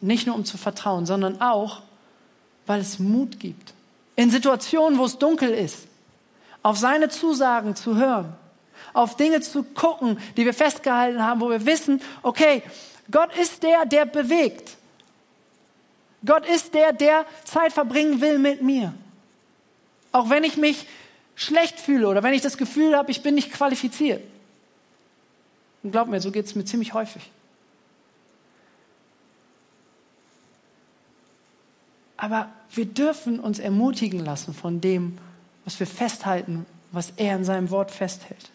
nicht 0.00 0.26
nur 0.26 0.36
um 0.36 0.44
zu 0.44 0.56
vertrauen, 0.58 1.06
sondern 1.06 1.40
auch, 1.40 1.82
weil 2.66 2.80
es 2.80 2.98
Mut 2.98 3.40
gibt 3.40 3.72
in 4.18 4.32
Situationen, 4.32 4.98
wo 4.98 5.04
es 5.04 5.16
dunkel 5.16 5.50
ist, 5.50 5.86
auf 6.64 6.76
seine 6.76 7.08
Zusagen 7.08 7.76
zu 7.76 7.94
hören, 7.94 8.34
auf 8.92 9.16
Dinge 9.16 9.40
zu 9.40 9.62
gucken, 9.62 10.18
die 10.36 10.44
wir 10.44 10.54
festgehalten 10.54 11.22
haben, 11.22 11.40
wo 11.40 11.50
wir 11.50 11.64
wissen, 11.66 12.02
okay, 12.22 12.64
Gott 13.12 13.32
ist 13.38 13.62
der, 13.62 13.86
der 13.86 14.06
bewegt. 14.06 14.76
Gott 16.26 16.44
ist 16.46 16.74
der, 16.74 16.92
der 16.92 17.26
Zeit 17.44 17.72
verbringen 17.72 18.20
will 18.20 18.40
mit 18.40 18.60
mir. 18.60 18.92
Auch 20.10 20.30
wenn 20.30 20.42
ich 20.42 20.56
mich 20.56 20.86
schlecht 21.38 21.78
fühle 21.78 22.08
oder 22.08 22.24
wenn 22.24 22.34
ich 22.34 22.42
das 22.42 22.58
Gefühl 22.58 22.96
habe, 22.96 23.12
ich 23.12 23.22
bin 23.22 23.36
nicht 23.36 23.52
qualifiziert. 23.52 24.22
Und 25.84 25.92
glaub 25.92 26.08
mir, 26.08 26.20
so 26.20 26.32
geht 26.32 26.46
es 26.46 26.56
mir 26.56 26.64
ziemlich 26.64 26.94
häufig. 26.94 27.30
Aber 32.16 32.48
wir 32.72 32.86
dürfen 32.86 33.38
uns 33.38 33.60
ermutigen 33.60 34.24
lassen 34.24 34.52
von 34.52 34.80
dem, 34.80 35.16
was 35.64 35.78
wir 35.78 35.86
festhalten, 35.86 36.66
was 36.90 37.12
er 37.16 37.36
in 37.36 37.44
seinem 37.44 37.70
Wort 37.70 37.92
festhält. 37.92 38.50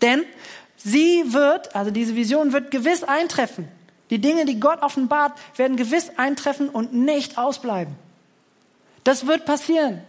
Denn 0.00 0.24
sie 0.78 1.22
wird, 1.34 1.76
also 1.76 1.90
diese 1.90 2.16
Vision 2.16 2.54
wird 2.54 2.70
gewiss 2.70 3.04
eintreffen. 3.04 3.68
Die 4.08 4.20
Dinge, 4.20 4.46
die 4.46 4.58
Gott 4.58 4.80
offenbart, 4.80 5.38
werden 5.56 5.76
gewiss 5.76 6.12
eintreffen 6.16 6.70
und 6.70 6.94
nicht 6.94 7.36
ausbleiben. 7.36 7.94
Das 9.04 9.26
wird 9.26 9.44
passieren. 9.44 10.00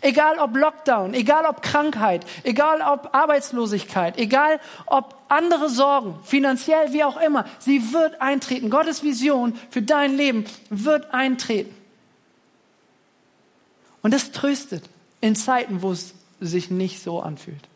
Egal 0.00 0.38
ob 0.38 0.56
Lockdown, 0.56 1.14
egal 1.14 1.44
ob 1.46 1.62
Krankheit, 1.62 2.24
egal 2.42 2.80
ob 2.80 3.14
Arbeitslosigkeit, 3.14 4.18
egal 4.18 4.60
ob 4.86 5.16
andere 5.28 5.68
Sorgen, 5.68 6.18
finanziell 6.24 6.92
wie 6.92 7.04
auch 7.04 7.20
immer, 7.20 7.44
sie 7.58 7.92
wird 7.92 8.20
eintreten. 8.20 8.70
Gottes 8.70 9.02
Vision 9.02 9.58
für 9.70 9.82
dein 9.82 10.16
Leben 10.16 10.44
wird 10.68 11.12
eintreten. 11.12 11.74
Und 14.02 14.14
das 14.14 14.32
tröstet 14.32 14.88
in 15.20 15.36
Zeiten, 15.36 15.82
wo 15.82 15.92
es 15.92 16.14
sich 16.40 16.70
nicht 16.70 17.02
so 17.02 17.20
anfühlt. 17.20 17.68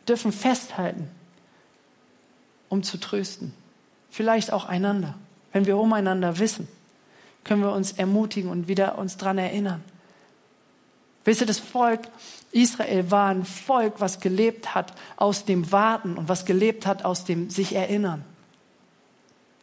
Wir 0.00 0.16
dürfen 0.16 0.32
festhalten, 0.32 1.10
um 2.68 2.82
zu 2.82 2.98
trösten. 2.98 3.54
Vielleicht 4.10 4.52
auch 4.52 4.64
einander. 4.64 5.14
Wenn 5.52 5.66
wir 5.66 5.76
umeinander 5.76 6.38
wissen, 6.38 6.66
können 7.44 7.62
wir 7.62 7.72
uns 7.72 7.92
ermutigen 7.92 8.50
und 8.50 8.68
wieder 8.68 8.98
uns 8.98 9.16
daran 9.16 9.38
erinnern. 9.38 9.82
Wisst 11.24 11.40
ihr, 11.40 11.46
das 11.46 11.58
Volk 11.58 12.00
Israel 12.52 13.10
war 13.10 13.30
ein 13.30 13.44
Volk, 13.44 13.94
was 13.98 14.20
gelebt 14.20 14.74
hat 14.74 14.92
aus 15.16 15.44
dem 15.44 15.72
Warten 15.72 16.16
und 16.16 16.28
was 16.28 16.44
gelebt 16.44 16.86
hat 16.86 17.04
aus 17.04 17.24
dem 17.24 17.48
sich 17.48 17.74
erinnern. 17.74 18.24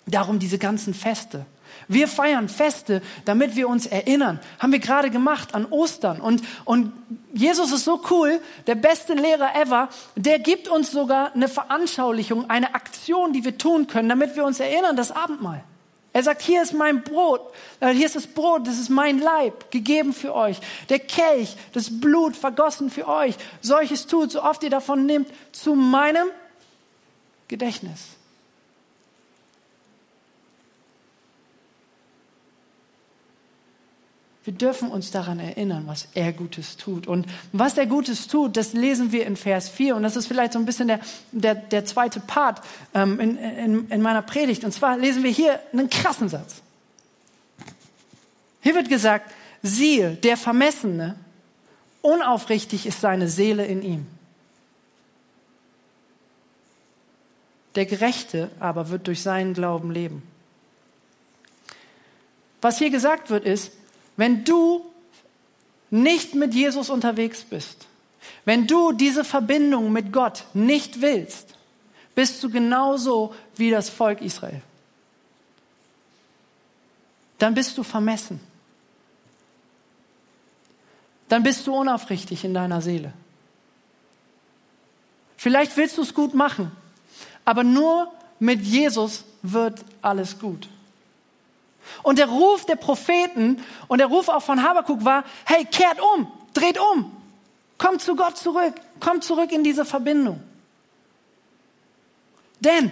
Darum 0.08 0.40
diese 0.40 0.58
ganzen 0.58 0.94
Feste. 0.94 1.46
Wir 1.88 2.08
feiern 2.08 2.50
Feste, 2.50 3.04
damit 3.26 3.56
wir 3.56 3.70
uns 3.70 3.86
erinnern. 3.86 4.40
Haben 4.58 4.72
wir 4.72 4.80
gerade 4.80 5.12
gemacht 5.12 5.54
an 5.54 5.66
Ostern. 5.66 6.20
Und, 6.20 6.42
und 6.66 6.94
Jesus 7.34 7.72
ist 7.72 7.86
so 7.86 8.02
cool, 8.10 8.42
der 8.66 8.76
beste 8.76 9.14
Lehrer 9.14 9.56
ever, 9.56 9.90
der 10.16 10.40
gibt 10.40 10.68
uns 10.68 10.92
sogar 10.92 11.34
eine 11.34 11.48
Veranschaulichung, 11.48 12.50
eine 12.50 12.74
Aktion, 12.74 13.34
die 13.34 13.46
wir 13.46 13.58
tun 13.60 13.86
können, 13.86 14.10
damit 14.10 14.36
wir 14.36 14.46
uns 14.46 14.60
erinnern, 14.60 14.96
das 14.96 15.12
Abendmahl. 15.12 15.64
Er 16.20 16.24
sagt, 16.24 16.42
hier 16.42 16.62
ist 16.62 16.74
mein 16.74 17.02
Brot, 17.02 17.40
äh, 17.80 17.94
hier 17.94 18.06
ist 18.06 18.18
das 18.18 18.28
Brot, 18.28 18.68
das 18.68 18.78
ist 18.78 18.90
mein 18.90 19.20
Leib, 19.20 19.72
gegeben 19.72 20.12
für 20.12 20.36
euch. 20.36 20.58
Der 20.90 21.00
Kelch, 21.00 21.56
das 21.72 22.02
Blut 22.02 22.36
vergossen 22.36 22.90
für 22.90 23.08
euch. 23.08 23.36
Solches 23.62 24.06
tut, 24.06 24.30
so 24.30 24.44
oft 24.44 24.62
ihr 24.64 24.70
davon 24.70 25.06
nehmt, 25.06 25.30
zu 25.54 25.76
meinem 25.76 26.28
Gedächtnis. 27.48 28.19
Wir 34.50 34.58
dürfen 34.58 34.90
uns 34.90 35.12
daran 35.12 35.40
erinnern, 35.40 35.84
was 35.86 36.08
er 36.16 36.34
Gutes 36.34 36.76
tut. 36.76 37.06
Und 37.06 37.28
was 37.52 37.78
er 37.78 37.86
Gutes 37.86 38.28
tut, 38.28 38.58
das 38.58 38.74
lesen 38.74 39.12
wir 39.12 39.28
in 39.28 39.36
Vers 39.36 39.70
4. 39.70 39.96
Und 39.96 40.02
das 40.02 40.16
ist 40.16 40.26
vielleicht 40.26 40.54
so 40.54 40.60
ein 40.60 40.66
bisschen 40.66 40.88
der, 40.88 41.00
der, 41.32 41.54
der 41.54 41.86
zweite 41.86 42.20
Part 42.20 42.60
ähm, 42.96 43.20
in, 43.20 43.38
in, 43.38 43.90
in 43.92 44.02
meiner 44.02 44.24
Predigt. 44.24 44.64
Und 44.64 44.72
zwar 44.72 44.98
lesen 44.98 45.22
wir 45.22 45.30
hier 45.30 45.60
einen 45.72 45.88
krassen 45.92 46.30
Satz. 46.30 46.64
Hier 48.62 48.74
wird 48.74 48.90
gesagt, 48.90 49.32
siehe, 49.62 50.16
der 50.16 50.36
Vermessene, 50.36 51.16
unaufrichtig 52.02 52.88
ist 52.88 53.02
seine 53.02 53.28
Seele 53.28 53.68
in 53.68 53.84
ihm. 53.84 54.08
Der 57.76 57.86
Gerechte 57.86 58.50
aber 58.60 58.90
wird 58.90 59.06
durch 59.06 59.22
seinen 59.22 59.54
Glauben 59.54 59.92
leben. 59.92 60.24
Was 62.62 62.80
hier 62.80 62.90
gesagt 62.90 63.30
wird, 63.30 63.46
ist, 63.46 63.74
wenn 64.20 64.44
du 64.44 64.86
nicht 65.92 66.36
mit 66.36 66.54
Jesus 66.54 66.90
unterwegs 66.90 67.42
bist, 67.42 67.88
wenn 68.44 68.68
du 68.68 68.92
diese 68.92 69.24
Verbindung 69.24 69.94
mit 69.94 70.12
Gott 70.12 70.44
nicht 70.54 71.00
willst, 71.00 71.56
bist 72.16 72.44
du 72.44 72.50
genauso 72.50 73.34
wie 73.56 73.72
das 73.72 73.90
Volk 73.90 74.22
Israel. 74.22 74.62
Dann 77.38 77.54
bist 77.54 77.78
du 77.78 77.84
vermessen. 77.84 78.42
Dann 81.30 81.42
bist 81.42 81.66
du 81.66 81.74
unaufrichtig 81.74 82.44
in 82.44 82.54
deiner 82.54 82.82
Seele. 82.82 83.14
Vielleicht 85.38 85.78
willst 85.78 85.98
du 85.98 86.02
es 86.02 86.14
gut 86.14 86.34
machen, 86.34 86.74
aber 87.46 87.64
nur 87.64 88.12
mit 88.38 88.64
Jesus 88.64 89.24
wird 89.44 89.80
alles 90.02 90.38
gut. 90.38 90.68
Und 92.04 92.20
der 92.20 92.28
Ruf 92.28 92.66
der 92.66 92.76
Propheten 92.76 93.64
und 93.88 94.00
der 94.00 94.08
Ruf 94.08 94.30
auch 94.30 94.42
von 94.42 94.64
Habakuk 94.64 95.04
war, 95.06 95.24
hey, 95.46 95.66
kehrt 95.66 96.00
um, 96.02 96.32
dreht 96.54 96.80
um, 96.80 97.12
kommt 97.78 98.02
zu 98.02 98.16
Gott 98.16 98.38
zurück, 98.38 98.74
kommt 99.00 99.24
zurück 99.24 99.52
in 99.52 99.64
diese 99.64 99.86
Verbindung. 99.86 100.42
Denn 102.60 102.92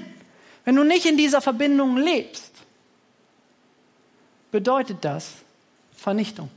wenn 0.65 0.75
du 0.75 0.83
nicht 0.83 1.05
in 1.05 1.17
dieser 1.17 1.41
Verbindung 1.41 1.97
lebst, 1.97 2.51
bedeutet 4.51 4.97
das 5.01 5.31
Vernichtung. 5.95 6.49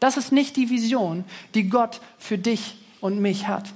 Das 0.00 0.16
ist 0.16 0.30
nicht 0.32 0.56
die 0.56 0.70
Vision, 0.70 1.24
die 1.54 1.68
Gott 1.68 2.00
für 2.18 2.38
dich 2.38 2.76
und 3.00 3.20
mich 3.20 3.48
hat. 3.48 3.72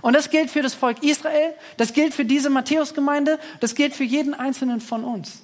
Und 0.00 0.14
das 0.14 0.30
gilt 0.30 0.50
für 0.50 0.62
das 0.62 0.74
Volk 0.74 1.02
Israel, 1.02 1.54
das 1.76 1.92
gilt 1.92 2.14
für 2.14 2.24
diese 2.24 2.50
Matthäusgemeinde, 2.50 3.38
das 3.60 3.74
gilt 3.74 3.94
für 3.94 4.04
jeden 4.04 4.34
einzelnen 4.34 4.80
von 4.80 5.04
uns. 5.04 5.42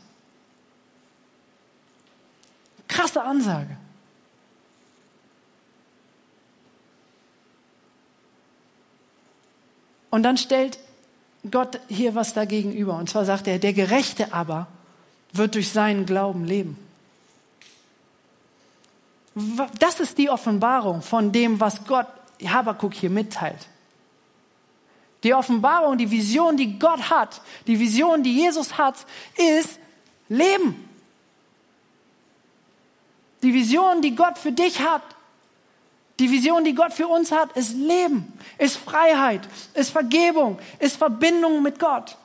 Krasse 2.89 3.23
Ansage. 3.23 3.77
Und 10.11 10.23
dann 10.23 10.39
stellt 10.39 10.79
Gott 11.51 11.81
hier 11.89 12.15
was 12.15 12.35
dagegen 12.35 12.73
über. 12.73 12.97
Und 12.97 13.11
zwar 13.11 13.25
sagt 13.25 13.47
er, 13.47 13.59
der 13.59 13.73
Gerechte 13.73 14.33
aber 14.33 14.67
wird 15.33 15.55
durch 15.55 15.71
seinen 15.71 16.07
Glauben 16.07 16.45
leben. 16.45 16.79
Das 19.79 20.01
ist 20.01 20.19
die 20.19 20.31
Offenbarung 20.31 21.03
von 21.03 21.31
dem, 21.31 21.61
was 21.61 21.85
Gott 21.85 22.07
Habakuk 22.45 22.95
hier 22.95 23.11
mitteilt. 23.11 23.69
Die 25.23 25.35
Offenbarung, 25.35 25.99
die 25.99 26.11
Vision, 26.11 26.57
die 26.57 26.79
Gott 26.79 27.11
hat, 27.11 27.41
die 27.67 27.79
Vision, 27.79 28.23
die 28.23 28.35
Jesus 28.35 28.79
hat, 28.79 29.05
ist 29.37 29.79
Leben. 30.29 30.89
Die 33.43 33.53
Vision, 33.53 34.01
die 34.03 34.15
Gott 34.15 34.39
für 34.39 34.53
dich 34.53 34.81
hat, 34.81 35.03
die 36.19 36.31
Vision, 36.31 36.65
die 36.65 36.75
Gott 36.75 36.93
für 36.93 37.07
uns 37.07 37.31
hat, 37.31 37.53
ist 37.57 37.75
Leben, 37.75 38.33
ist 38.59 38.77
Freiheit, 38.77 39.49
ist 39.75 39.91
Vergebung, 39.91 40.59
ist 40.81 40.97
Verbindung 40.97 41.63
mit 41.63 41.79
Gott. 41.79 42.17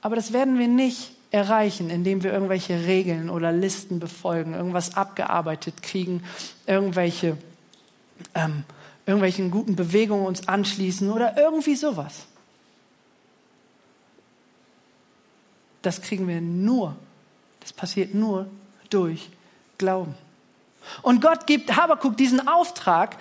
Aber 0.00 0.16
das 0.16 0.32
werden 0.32 0.58
wir 0.58 0.68
nicht 0.68 1.12
erreichen, 1.30 1.88
indem 1.88 2.22
wir 2.22 2.32
irgendwelche 2.32 2.86
Regeln 2.86 3.30
oder 3.30 3.52
Listen 3.52 4.00
befolgen, 4.00 4.54
irgendwas 4.54 4.96
abgearbeitet 4.96 5.82
kriegen, 5.82 6.22
irgendwelche 6.66 7.38
ähm, 8.34 8.64
irgendwelchen 9.06 9.50
guten 9.50 9.76
Bewegungen 9.76 10.26
uns 10.26 10.48
anschließen 10.48 11.10
oder 11.10 11.36
irgendwie 11.36 11.74
sowas. 11.74 12.26
Das 15.82 16.00
kriegen 16.00 16.26
wir 16.26 16.40
nur, 16.40 16.96
das 17.60 17.72
passiert 17.72 18.14
nur 18.14 18.46
durch 18.88 19.28
Glauben. 19.76 20.14
Und 21.02 21.20
Gott 21.20 21.46
gibt 21.46 21.76
Habakuk 21.76 22.16
diesen 22.16 22.46
Auftrag, 22.48 23.16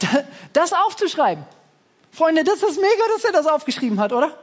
das 0.52 0.72
aufzuschreiben. 0.72 1.44
Freunde, 2.12 2.44
das 2.44 2.62
ist 2.62 2.80
mega, 2.80 3.02
dass 3.14 3.24
er 3.24 3.32
das 3.32 3.46
aufgeschrieben 3.46 3.98
hat, 3.98 4.12
oder? 4.12 4.36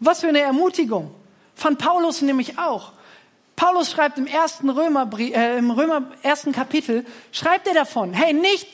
Was 0.00 0.20
für 0.20 0.28
eine 0.28 0.40
Ermutigung. 0.40 1.14
Von 1.54 1.76
Paulus 1.76 2.22
nämlich 2.22 2.58
auch. 2.58 2.92
Paulus 3.56 3.90
schreibt 3.90 4.18
im 4.18 4.26
ersten 4.26 4.70
Römerbrief, 4.70 5.36
äh, 5.36 5.58
im 5.58 5.70
Römer 5.70 6.02
ersten 6.22 6.52
Kapitel, 6.52 7.04
schreibt 7.30 7.68
er 7.68 7.74
davon, 7.74 8.14
hey, 8.14 8.32
nicht 8.32 8.66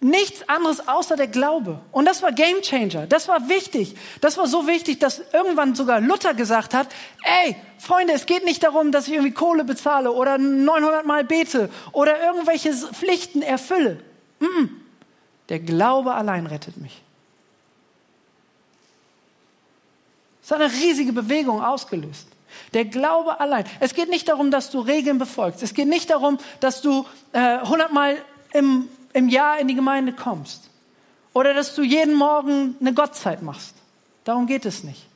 nichts 0.00 0.48
anderes 0.48 0.88
außer 0.88 1.16
der 1.16 1.28
Glaube. 1.28 1.80
Und 1.92 2.06
das 2.06 2.22
war 2.22 2.32
Game 2.32 2.62
Changer. 2.62 3.06
Das 3.06 3.28
war 3.28 3.48
wichtig. 3.48 3.96
Das 4.20 4.38
war 4.38 4.46
so 4.46 4.66
wichtig, 4.66 4.98
dass 4.98 5.22
irgendwann 5.32 5.74
sogar 5.74 6.00
Luther 6.00 6.34
gesagt 6.34 6.74
hat, 6.74 6.88
ey, 7.44 7.56
Freunde, 7.78 8.14
es 8.14 8.26
geht 8.26 8.44
nicht 8.44 8.62
darum, 8.62 8.92
dass 8.92 9.06
ich 9.06 9.14
irgendwie 9.14 9.32
Kohle 9.32 9.64
bezahle 9.64 10.12
oder 10.12 10.38
900 10.38 11.04
Mal 11.04 11.24
bete 11.24 11.70
oder 11.92 12.22
irgendwelche 12.22 12.72
Pflichten 12.72 13.42
erfülle. 13.42 14.00
Mm. 14.40 14.66
Der 15.50 15.58
Glaube 15.58 16.14
allein 16.14 16.46
rettet 16.46 16.76
mich. 16.76 17.02
Das 20.42 20.52
hat 20.52 20.60
eine 20.60 20.72
riesige 20.72 21.12
Bewegung 21.12 21.62
ausgelöst. 21.62 22.26
Der 22.72 22.84
Glaube 22.84 23.38
allein. 23.40 23.64
Es 23.80 23.94
geht 23.94 24.08
nicht 24.08 24.28
darum, 24.28 24.50
dass 24.50 24.70
du 24.70 24.80
Regeln 24.80 25.18
befolgst. 25.18 25.62
Es 25.62 25.74
geht 25.74 25.88
nicht 25.88 26.10
darum, 26.10 26.38
dass 26.60 26.82
du 26.82 27.06
äh, 27.32 27.38
100 27.38 27.92
Mal 27.92 28.16
im 28.52 28.88
im 29.12 29.28
Jahr 29.28 29.58
in 29.58 29.68
die 29.68 29.74
Gemeinde 29.74 30.12
kommst 30.12 30.70
oder 31.32 31.54
dass 31.54 31.74
du 31.74 31.82
jeden 31.82 32.14
Morgen 32.14 32.76
eine 32.80 32.94
Gottzeit 32.94 33.42
machst. 33.42 33.74
Darum 34.24 34.46
geht 34.46 34.64
es 34.64 34.84
nicht. 34.84 35.06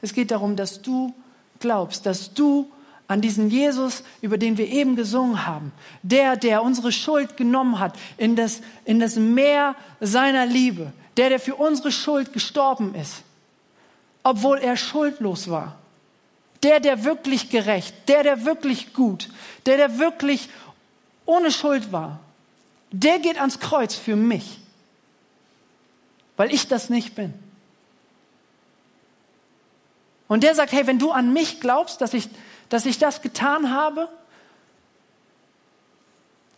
Es 0.00 0.12
geht 0.12 0.30
darum, 0.30 0.56
dass 0.56 0.82
du 0.82 1.14
glaubst, 1.60 2.06
dass 2.06 2.34
du 2.34 2.70
an 3.08 3.20
diesen 3.20 3.50
Jesus, 3.50 4.02
über 4.20 4.38
den 4.38 4.56
wir 4.56 4.68
eben 4.68 4.96
gesungen 4.96 5.46
haben, 5.46 5.72
der, 6.02 6.36
der 6.36 6.62
unsere 6.62 6.92
Schuld 6.92 7.36
genommen 7.36 7.78
hat, 7.78 7.98
in 8.16 8.36
das, 8.36 8.62
in 8.84 9.00
das 9.00 9.16
Meer 9.16 9.76
seiner 10.00 10.46
Liebe, 10.46 10.92
der, 11.16 11.28
der 11.28 11.40
für 11.40 11.54
unsere 11.54 11.92
Schuld 11.92 12.32
gestorben 12.32 12.94
ist, 12.94 13.22
obwohl 14.22 14.58
er 14.58 14.76
schuldlos 14.76 15.50
war, 15.50 15.76
der, 16.62 16.80
der 16.80 17.04
wirklich 17.04 17.50
gerecht, 17.50 17.94
der, 18.08 18.22
der 18.22 18.44
wirklich 18.44 18.94
gut, 18.94 19.28
der, 19.66 19.76
der 19.76 19.98
wirklich 19.98 20.48
ohne 21.26 21.50
Schuld 21.50 21.92
war, 21.92 22.20
der 22.92 23.18
geht 23.18 23.38
ans 23.38 23.58
Kreuz 23.58 23.94
für 23.94 24.16
mich, 24.16 24.60
weil 26.36 26.52
ich 26.52 26.68
das 26.68 26.90
nicht 26.90 27.14
bin. 27.14 27.34
Und 30.28 30.42
der 30.42 30.54
sagt, 30.54 30.72
hey, 30.72 30.86
wenn 30.86 30.98
du 30.98 31.10
an 31.10 31.32
mich 31.32 31.60
glaubst, 31.60 32.00
dass 32.00 32.14
ich, 32.14 32.28
dass 32.68 32.86
ich 32.86 32.98
das 32.98 33.20
getan 33.20 33.70
habe, 33.70 34.08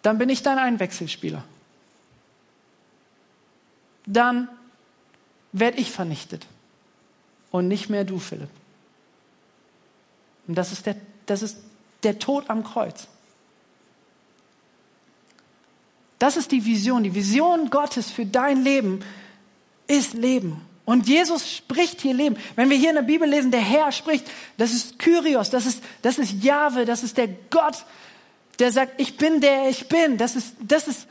dann 0.03 0.19
bin 0.19 0.29
ich 0.29 0.43
dein 0.43 0.59
Einwechselspieler. 0.59 1.43
Dann 4.07 4.49
werde 5.53 5.79
ich 5.79 5.91
vernichtet 5.91 6.47
und 7.51 7.69
nicht 7.69 7.89
mehr 7.89 8.05
du, 8.05 8.19
Philipp. 8.19 8.51
Und 10.47 10.57
das 10.57 10.73
ist 10.73 10.87
der, 10.87 10.97
das 11.27 11.43
ist 11.43 11.59
der 12.03 12.19
Tod 12.19 12.51
am 12.51 12.65
Kreuz. 12.65 13.09
Das 16.19 16.37
ist 16.37 16.53
die 16.53 16.65
Vision. 16.65 17.03
Die 17.03 17.15
Vision 17.15 17.71
Gottes 17.71 18.11
für 18.11 18.27
dein 18.27 18.63
Leben 18.63 19.01
ist 19.87 20.15
Leben. 20.15 20.61
Und 20.85 21.09
Jesus 21.09 21.51
spricht 21.51 22.03
hier 22.03 22.15
Leben. 22.15 22.37
Wenn 22.57 22.69
wir 22.69 22.77
hier 22.77 22.91
in 22.91 22.97
der 22.97 23.03
Bibel 23.03 23.29
lesen, 23.29 23.51
der 23.51 23.61
Herr 23.61 23.91
spricht, 23.91 24.27
das 24.59 24.73
ist 24.73 24.99
Kyrios, 24.99 25.51
das 25.51 25.67
ist, 25.67 25.83
das 26.03 26.19
ist 26.19 26.43
Jahwe, 26.43 26.85
das 26.85 27.03
ist 27.03 27.17
der 27.17 27.29
Gott, 27.51 27.85
der 28.59 28.71
sagt, 28.71 29.01
ich 29.01 29.17
bin 29.17 29.41
der 29.41 29.69
ich 29.69 29.89
bin. 29.89 30.19
Das 30.19 30.37
ist, 30.37 30.55
das 30.61 30.87
ist 30.87 31.07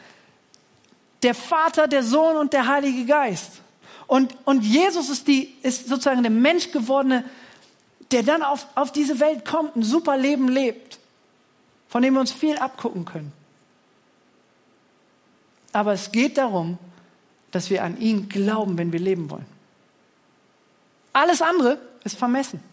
der 1.24 1.34
Vater, 1.34 1.88
der 1.88 2.04
Sohn 2.04 2.38
und 2.38 2.54
der 2.54 2.68
Heilige 2.68 3.06
Geist. 3.06 3.62
Und, 4.08 4.36
und 4.46 4.64
Jesus 4.64 5.10
ist, 5.10 5.28
die, 5.28 5.56
ist 5.64 5.88
sozusagen 5.88 6.22
der 6.22 6.32
Mensch 6.32 6.72
gewordene, 6.72 7.24
der 8.12 8.22
dann 8.24 8.44
auf, 8.44 8.68
auf 8.76 8.92
diese 8.92 9.20
Welt 9.20 9.44
kommt, 9.44 9.76
ein 9.76 9.84
super 9.84 10.18
Leben 10.18 10.48
lebt, 10.48 11.00
von 11.88 12.04
dem 12.04 12.14
wir 12.14 12.20
uns 12.20 12.32
viel 12.32 12.58
abgucken 12.58 13.06
können. 13.06 13.32
Aber 15.74 15.92
es 15.92 16.12
geht 16.12 16.38
darum, 16.38 16.78
dass 17.52 17.70
wir 17.70 17.84
an 17.84 18.00
ihn 18.00 18.30
glauben, 18.30 18.78
wenn 18.78 18.94
wir 18.94 19.00
leben 19.00 19.30
wollen. 19.30 19.46
Alles 21.12 21.42
andere 21.42 21.80
ist 22.04 22.18
vermessen. 22.18 22.64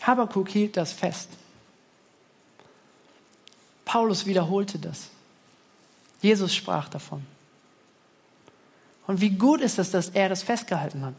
Habakuk 0.00 0.48
hielt 0.48 0.76
das 0.76 0.92
fest. 0.92 1.30
Paulus 3.84 4.26
wiederholte 4.26 4.78
das. 4.78 5.08
Jesus 6.20 6.54
sprach 6.54 6.88
davon. 6.88 7.24
Und 9.06 9.20
wie 9.20 9.30
gut 9.30 9.60
ist 9.60 9.78
es, 9.78 9.90
dass 9.90 10.10
er 10.10 10.28
das 10.28 10.42
festgehalten 10.42 11.04
hat. 11.04 11.14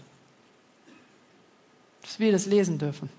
Dass 2.02 2.20
wir 2.20 2.32
das 2.32 2.46
lesen 2.46 2.78
dürfen. 2.78 3.10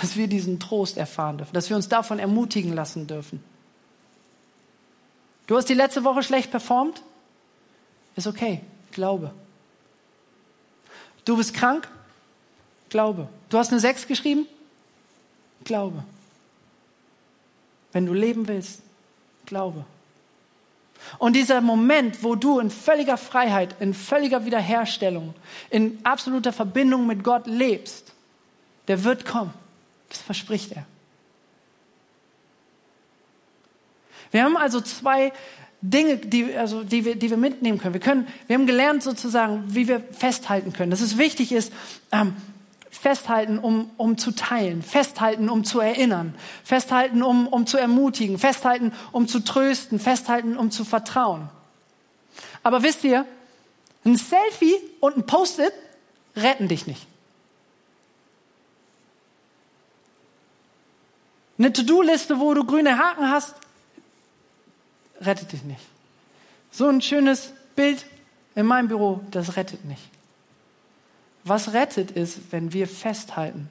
Dass 0.00 0.16
wir 0.16 0.26
diesen 0.26 0.60
Trost 0.60 0.96
erfahren 0.96 1.38
dürfen. 1.38 1.52
Dass 1.54 1.68
wir 1.68 1.76
uns 1.76 1.88
davon 1.88 2.18
ermutigen 2.18 2.72
lassen 2.72 3.06
dürfen. 3.06 3.42
Du 5.46 5.56
hast 5.56 5.68
die 5.68 5.74
letzte 5.74 6.04
Woche 6.04 6.22
schlecht 6.22 6.50
performt? 6.50 7.02
Ist 8.16 8.26
okay. 8.26 8.60
Glaube. 8.92 9.32
Du 11.24 11.36
bist 11.36 11.54
krank? 11.54 11.88
Glaube. 12.88 13.28
Du 13.48 13.58
hast 13.58 13.70
eine 13.70 13.80
Sechs 13.80 14.06
geschrieben? 14.06 14.46
Glaube. 15.64 16.04
Wenn 17.92 18.06
du 18.06 18.12
leben 18.12 18.48
willst, 18.48 18.82
glaube. 19.46 19.84
Und 21.18 21.34
dieser 21.34 21.60
Moment, 21.60 22.22
wo 22.22 22.34
du 22.34 22.58
in 22.58 22.70
völliger 22.70 23.16
Freiheit, 23.16 23.76
in 23.80 23.94
völliger 23.94 24.44
Wiederherstellung, 24.44 25.34
in 25.70 25.98
absoluter 26.04 26.52
Verbindung 26.52 27.06
mit 27.06 27.24
Gott 27.24 27.46
lebst, 27.46 28.12
der 28.88 29.04
wird 29.04 29.24
kommen. 29.24 29.54
Das 30.08 30.20
verspricht 30.20 30.72
er. 30.72 30.86
Wir 34.30 34.44
haben 34.44 34.56
also 34.56 34.80
zwei 34.80 35.32
Dinge, 35.80 36.16
die, 36.16 36.56
also, 36.56 36.82
die, 36.82 37.04
wir, 37.04 37.16
die 37.16 37.30
wir 37.30 37.36
mitnehmen 37.36 37.78
können. 37.78 37.94
Wir, 37.94 38.00
können. 38.00 38.26
wir 38.46 38.54
haben 38.54 38.66
gelernt 38.66 39.02
sozusagen, 39.02 39.64
wie 39.68 39.88
wir 39.88 40.00
festhalten 40.00 40.72
können. 40.72 40.90
Dass 40.90 41.00
es 41.00 41.18
wichtig 41.18 41.52
ist, 41.52 41.72
ähm, 42.10 42.34
festhalten, 42.90 43.58
um, 43.58 43.90
um 43.96 44.18
zu 44.18 44.32
teilen, 44.32 44.82
festhalten, 44.82 45.48
um 45.48 45.64
zu 45.64 45.80
erinnern, 45.80 46.34
festhalten, 46.64 47.22
um, 47.22 47.46
um 47.46 47.66
zu 47.66 47.78
ermutigen, 47.78 48.38
festhalten, 48.38 48.92
um 49.12 49.28
zu 49.28 49.40
trösten, 49.40 50.00
festhalten, 50.00 50.56
um 50.56 50.70
zu 50.70 50.84
vertrauen. 50.84 51.48
Aber 52.62 52.82
wisst 52.82 53.04
ihr, 53.04 53.24
ein 54.04 54.16
Selfie 54.16 54.74
und 55.00 55.16
ein 55.16 55.26
Post-it 55.26 55.72
retten 56.36 56.68
dich 56.68 56.86
nicht. 56.86 57.06
Eine 61.58 61.72
To-Do-Liste, 61.72 62.38
wo 62.38 62.54
du 62.54 62.64
grüne 62.64 62.98
Haken 62.98 63.28
hast, 63.28 63.54
rettet 65.20 65.52
dich 65.52 65.64
nicht. 65.64 65.84
So 66.70 66.86
ein 66.86 67.02
schönes 67.02 67.52
Bild 67.74 68.06
in 68.54 68.66
meinem 68.66 68.88
Büro, 68.88 69.20
das 69.30 69.56
rettet 69.56 69.84
nicht. 69.84 70.02
Was 71.44 71.72
rettet 71.72 72.10
ist, 72.10 72.52
wenn 72.52 72.72
wir 72.72 72.86
festhalten, 72.86 73.68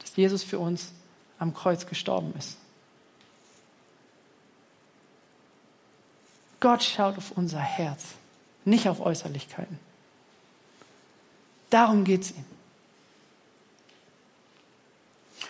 dass 0.00 0.16
Jesus 0.16 0.42
für 0.42 0.58
uns 0.58 0.92
am 1.38 1.54
Kreuz 1.54 1.86
gestorben 1.86 2.32
ist. 2.38 2.56
Gott 6.60 6.82
schaut 6.82 7.18
auf 7.18 7.32
unser 7.32 7.60
Herz, 7.60 8.04
nicht 8.64 8.88
auf 8.88 9.00
Äußerlichkeiten. 9.00 9.78
Darum 11.70 12.04
geht 12.04 12.22
es 12.22 12.30
ihm. 12.30 12.44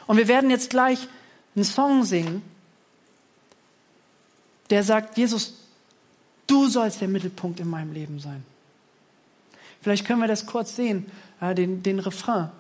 Und 0.07 0.17
wir 0.17 0.29
werden 0.29 0.51
jetzt 0.51 0.71
gleich 0.71 1.07
einen 1.55 1.65
Song 1.65 2.05
singen, 2.05 2.43
der 4.71 4.83
sagt, 4.83 5.17
Jesus, 5.17 5.55
du 6.47 6.67
sollst 6.69 7.01
der 7.01 7.09
Mittelpunkt 7.09 7.61
in 7.61 7.69
meinem 7.69 7.93
Leben 7.93 8.19
sein. 8.19 8.45
Vielleicht 9.83 10.07
können 10.07 10.21
wir 10.21 10.29
das 10.29 10.47
kurz 10.47 10.77
sehen, 10.77 11.07
äh, 11.41 11.55
den, 11.55 11.83
den 11.83 11.99
Refrain. 11.99 12.51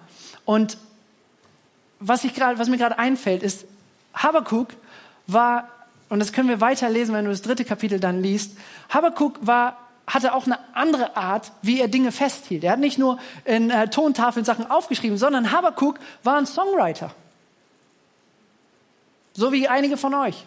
Und 0.44 0.76
was, 1.98 2.24
ich 2.24 2.34
grad, 2.34 2.58
was 2.58 2.68
mir 2.68 2.76
gerade 2.76 2.98
einfällt, 2.98 3.42
ist, 3.42 3.64
Habakuk 4.14 4.74
war, 5.26 5.68
und 6.10 6.18
das 6.18 6.32
können 6.32 6.48
wir 6.48 6.60
weiterlesen, 6.60 7.14
wenn 7.14 7.24
du 7.24 7.30
das 7.30 7.42
dritte 7.42 7.64
Kapitel 7.64 7.98
dann 7.98 8.22
liest, 8.22 8.56
Habakuk 8.90 9.38
war 9.40 9.78
hatte 10.06 10.34
auch 10.34 10.46
eine 10.46 10.58
andere 10.74 11.16
Art, 11.16 11.52
wie 11.62 11.80
er 11.80 11.88
Dinge 11.88 12.12
festhielt. 12.12 12.64
Er 12.64 12.72
hat 12.72 12.78
nicht 12.78 12.98
nur 12.98 13.18
in 13.44 13.70
äh, 13.70 13.88
Tontafeln 13.88 14.44
Sachen 14.44 14.70
aufgeschrieben, 14.70 15.16
sondern 15.16 15.50
Habakuk 15.50 15.98
war 16.22 16.36
ein 16.36 16.46
Songwriter. 16.46 17.14
So 19.34 19.52
wie 19.52 19.68
einige 19.68 19.96
von 19.96 20.14
euch. 20.14 20.46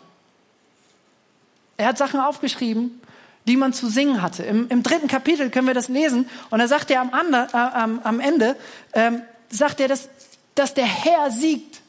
Er 1.77 1.87
hat 1.87 1.97
Sachen 1.97 2.19
aufgeschrieben, 2.19 3.01
die 3.45 3.55
man 3.55 3.73
zu 3.73 3.89
singen 3.89 4.21
hatte. 4.21 4.43
Im, 4.43 4.67
im 4.69 4.81
dritten 4.81 5.07
Kapitel 5.07 5.49
können 5.49 5.67
wir 5.67 5.73
das 5.73 5.89
lesen 5.89 6.29
und 6.49 6.59
da 6.59 6.67
sagt 6.67 6.89
er 6.89 7.01
am, 7.01 7.13
Ande, 7.13 7.47
äh, 7.53 7.57
am, 7.57 7.99
am 8.03 8.19
Ende, 8.19 8.55
ähm, 8.93 9.21
sagt 9.49 9.79
er, 9.79 9.87
dass, 9.87 10.09
dass 10.55 10.73
der 10.73 10.85
Herr 10.85 11.31
siegt. 11.31 11.81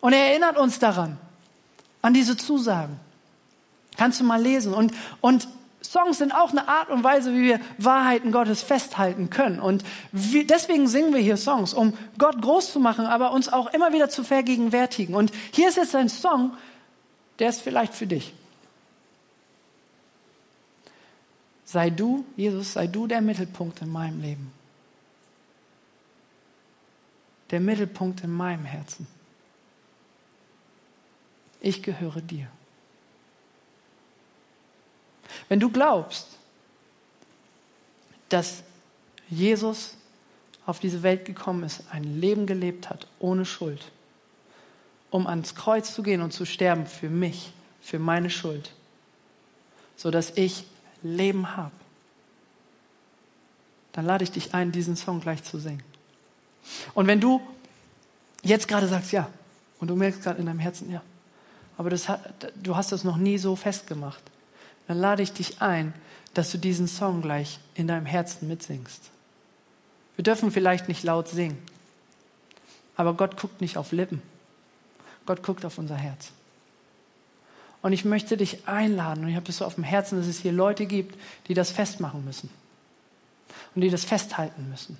Und 0.00 0.12
er 0.12 0.28
erinnert 0.28 0.58
uns 0.58 0.78
daran, 0.78 1.18
an 2.02 2.12
diese 2.12 2.36
Zusagen. 2.36 3.00
Kannst 3.96 4.20
du 4.20 4.24
mal 4.24 4.42
lesen. 4.42 4.74
Und, 4.74 4.92
und 5.20 5.48
Songs 5.94 6.18
sind 6.18 6.34
auch 6.34 6.50
eine 6.50 6.66
Art 6.66 6.90
und 6.90 7.04
Weise, 7.04 7.32
wie 7.32 7.42
wir 7.42 7.60
Wahrheiten 7.78 8.32
Gottes 8.32 8.62
festhalten 8.62 9.30
können. 9.30 9.60
Und 9.60 9.84
deswegen 10.12 10.88
singen 10.88 11.14
wir 11.14 11.20
hier 11.20 11.36
Songs, 11.36 11.72
um 11.72 11.96
Gott 12.18 12.42
groß 12.42 12.72
zu 12.72 12.80
machen, 12.80 13.06
aber 13.06 13.30
uns 13.30 13.48
auch 13.48 13.72
immer 13.72 13.92
wieder 13.92 14.08
zu 14.08 14.24
vergegenwärtigen. 14.24 15.14
Und 15.14 15.30
hier 15.52 15.68
ist 15.68 15.76
jetzt 15.76 15.94
ein 15.94 16.08
Song, 16.08 16.56
der 17.38 17.50
ist 17.50 17.60
vielleicht 17.60 17.94
für 17.94 18.08
dich. 18.08 18.34
Sei 21.64 21.90
du, 21.90 22.24
Jesus, 22.36 22.72
sei 22.72 22.88
du 22.88 23.06
der 23.06 23.20
Mittelpunkt 23.20 23.80
in 23.80 23.90
meinem 23.90 24.20
Leben. 24.20 24.52
Der 27.52 27.60
Mittelpunkt 27.60 28.24
in 28.24 28.32
meinem 28.32 28.64
Herzen. 28.64 29.06
Ich 31.60 31.84
gehöre 31.84 32.20
dir. 32.20 32.48
Wenn 35.48 35.60
du 35.60 35.70
glaubst, 35.70 36.26
dass 38.28 38.62
Jesus 39.28 39.96
auf 40.66 40.80
diese 40.80 41.02
Welt 41.02 41.24
gekommen 41.24 41.62
ist, 41.64 41.84
ein 41.90 42.20
Leben 42.20 42.46
gelebt 42.46 42.88
hat, 42.90 43.06
ohne 43.18 43.44
Schuld, 43.44 43.92
um 45.10 45.26
ans 45.26 45.54
Kreuz 45.54 45.94
zu 45.94 46.02
gehen 46.02 46.22
und 46.22 46.32
zu 46.32 46.44
sterben 46.44 46.86
für 46.86 47.10
mich, 47.10 47.52
für 47.80 47.98
meine 47.98 48.30
Schuld, 48.30 48.72
sodass 49.96 50.32
ich 50.36 50.64
Leben 51.02 51.56
habe, 51.56 51.72
dann 53.92 54.06
lade 54.06 54.24
ich 54.24 54.32
dich 54.32 54.54
ein, 54.54 54.72
diesen 54.72 54.96
Song 54.96 55.20
gleich 55.20 55.44
zu 55.44 55.58
singen. 55.58 55.82
Und 56.94 57.06
wenn 57.06 57.20
du 57.20 57.40
jetzt 58.42 58.66
gerade 58.66 58.88
sagst, 58.88 59.12
ja, 59.12 59.28
und 59.78 59.88
du 59.88 59.96
merkst 59.96 60.22
gerade 60.22 60.40
in 60.40 60.46
deinem 60.46 60.58
Herzen, 60.58 60.90
ja, 60.90 61.02
aber 61.76 61.90
das 61.90 62.06
du 62.62 62.74
hast 62.74 62.90
das 62.90 63.04
noch 63.04 63.16
nie 63.16 63.38
so 63.38 63.54
festgemacht, 63.54 64.22
dann 64.86 64.98
lade 64.98 65.22
ich 65.22 65.32
dich 65.32 65.62
ein, 65.62 65.94
dass 66.34 66.50
du 66.50 66.58
diesen 66.58 66.88
Song 66.88 67.22
gleich 67.22 67.58
in 67.74 67.86
deinem 67.86 68.06
Herzen 68.06 68.48
mitsingst. 68.48 69.10
Wir 70.16 70.24
dürfen 70.24 70.50
vielleicht 70.50 70.88
nicht 70.88 71.02
laut 71.02 71.28
singen, 71.28 71.58
aber 72.96 73.14
Gott 73.14 73.40
guckt 73.40 73.60
nicht 73.60 73.76
auf 73.76 73.92
Lippen. 73.92 74.22
Gott 75.26 75.42
guckt 75.42 75.64
auf 75.64 75.78
unser 75.78 75.96
Herz. 75.96 76.32
Und 77.82 77.92
ich 77.92 78.04
möchte 78.04 78.36
dich 78.36 78.66
einladen, 78.66 79.24
und 79.24 79.30
ich 79.30 79.36
habe 79.36 79.46
das 79.46 79.58
so 79.58 79.64
auf 79.64 79.74
dem 79.74 79.84
Herzen, 79.84 80.18
dass 80.18 80.26
es 80.26 80.40
hier 80.40 80.52
Leute 80.52 80.86
gibt, 80.86 81.18
die 81.48 81.54
das 81.54 81.70
festmachen 81.70 82.24
müssen. 82.24 82.48
Und 83.74 83.82
die 83.82 83.90
das 83.90 84.04
festhalten 84.04 84.68
müssen. 84.70 84.98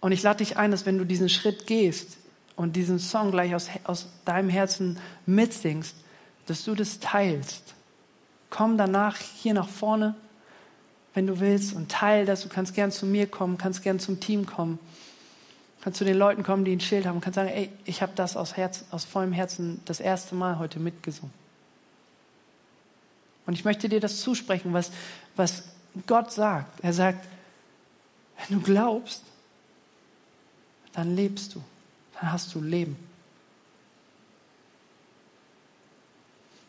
Und 0.00 0.12
ich 0.12 0.22
lade 0.22 0.38
dich 0.38 0.56
ein, 0.56 0.70
dass 0.70 0.86
wenn 0.86 0.96
du 0.96 1.04
diesen 1.04 1.28
Schritt 1.28 1.66
gehst 1.66 2.16
und 2.56 2.76
diesen 2.76 2.98
Song 2.98 3.30
gleich 3.30 3.54
aus, 3.54 3.68
aus 3.84 4.08
deinem 4.24 4.48
Herzen 4.48 4.98
mitsingst, 5.26 5.96
dass 6.46 6.64
du 6.64 6.74
das 6.74 7.00
teilst. 7.00 7.74
Komm 8.50 8.76
danach 8.76 9.16
hier 9.16 9.54
nach 9.54 9.68
vorne, 9.68 10.14
wenn 11.14 11.26
du 11.26 11.40
willst, 11.40 11.74
und 11.74 11.90
teil 11.90 12.26
das. 12.26 12.42
Du 12.42 12.48
kannst 12.48 12.74
gern 12.74 12.90
zu 12.90 13.06
mir 13.06 13.26
kommen, 13.26 13.58
kannst 13.58 13.82
gern 13.82 13.98
zum 13.98 14.20
Team 14.20 14.46
kommen. 14.46 14.78
Kannst 15.80 15.98
zu 15.98 16.04
den 16.04 16.16
Leuten 16.16 16.42
kommen, 16.42 16.64
die 16.64 16.72
ein 16.72 16.80
Schild 16.80 17.06
haben 17.06 17.20
kannst 17.20 17.36
sagen, 17.36 17.48
ey, 17.48 17.70
ich 17.84 18.02
habe 18.02 18.12
das 18.14 18.36
aus, 18.36 18.56
Herz, 18.56 18.84
aus 18.90 19.04
vollem 19.04 19.32
Herzen 19.32 19.80
das 19.86 20.00
erste 20.00 20.34
Mal 20.34 20.58
heute 20.58 20.78
mitgesungen. 20.78 21.32
Und 23.46 23.54
ich 23.54 23.64
möchte 23.64 23.88
dir 23.88 24.00
das 24.00 24.20
zusprechen, 24.20 24.72
was, 24.72 24.92
was 25.36 25.64
Gott 26.06 26.32
sagt. 26.32 26.80
Er 26.84 26.92
sagt, 26.92 27.26
wenn 28.36 28.58
du 28.58 28.64
glaubst, 28.64 29.24
dann 30.92 31.16
lebst 31.16 31.54
du, 31.54 31.62
dann 32.20 32.32
hast 32.32 32.54
du 32.54 32.60
Leben. 32.60 32.96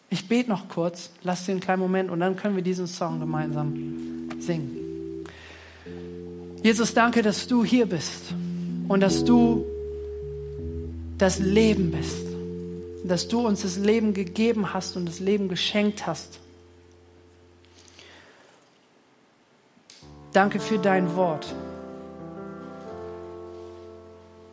Ich 0.10 0.28
bete 0.28 0.50
noch 0.50 0.68
kurz, 0.68 1.10
lass 1.24 1.46
dir 1.46 1.54
einen 1.54 1.62
kleinen 1.62 1.82
Moment 1.82 2.10
und 2.10 2.20
dann 2.20 2.36
können 2.36 2.56
wir 2.56 2.64
diesen 2.64 2.88
Song 2.88 3.20
gemeinsam 3.20 4.30
singen. 4.40 5.26
Jesus, 6.64 6.94
danke, 6.94 7.22
dass 7.22 7.48
du 7.48 7.64
hier 7.64 7.86
bist 7.86 8.34
und 8.88 9.00
dass 9.00 9.24
du 9.24 9.66
das 11.18 11.40
Leben 11.40 11.92
bist. 11.92 12.32
dass 13.04 13.28
du 13.28 13.46
uns 13.46 13.64
das 13.64 13.78
Leben 13.78 14.14
gegeben 14.14 14.74
hast 14.74 14.96
und 14.96 15.06
das 15.06 15.20
Leben 15.20 15.50
geschenkt 15.50 16.06
hast. 16.06 16.40
Danke 20.34 20.60
für 20.60 20.78
dein 20.78 21.16
Wort. 21.16 21.54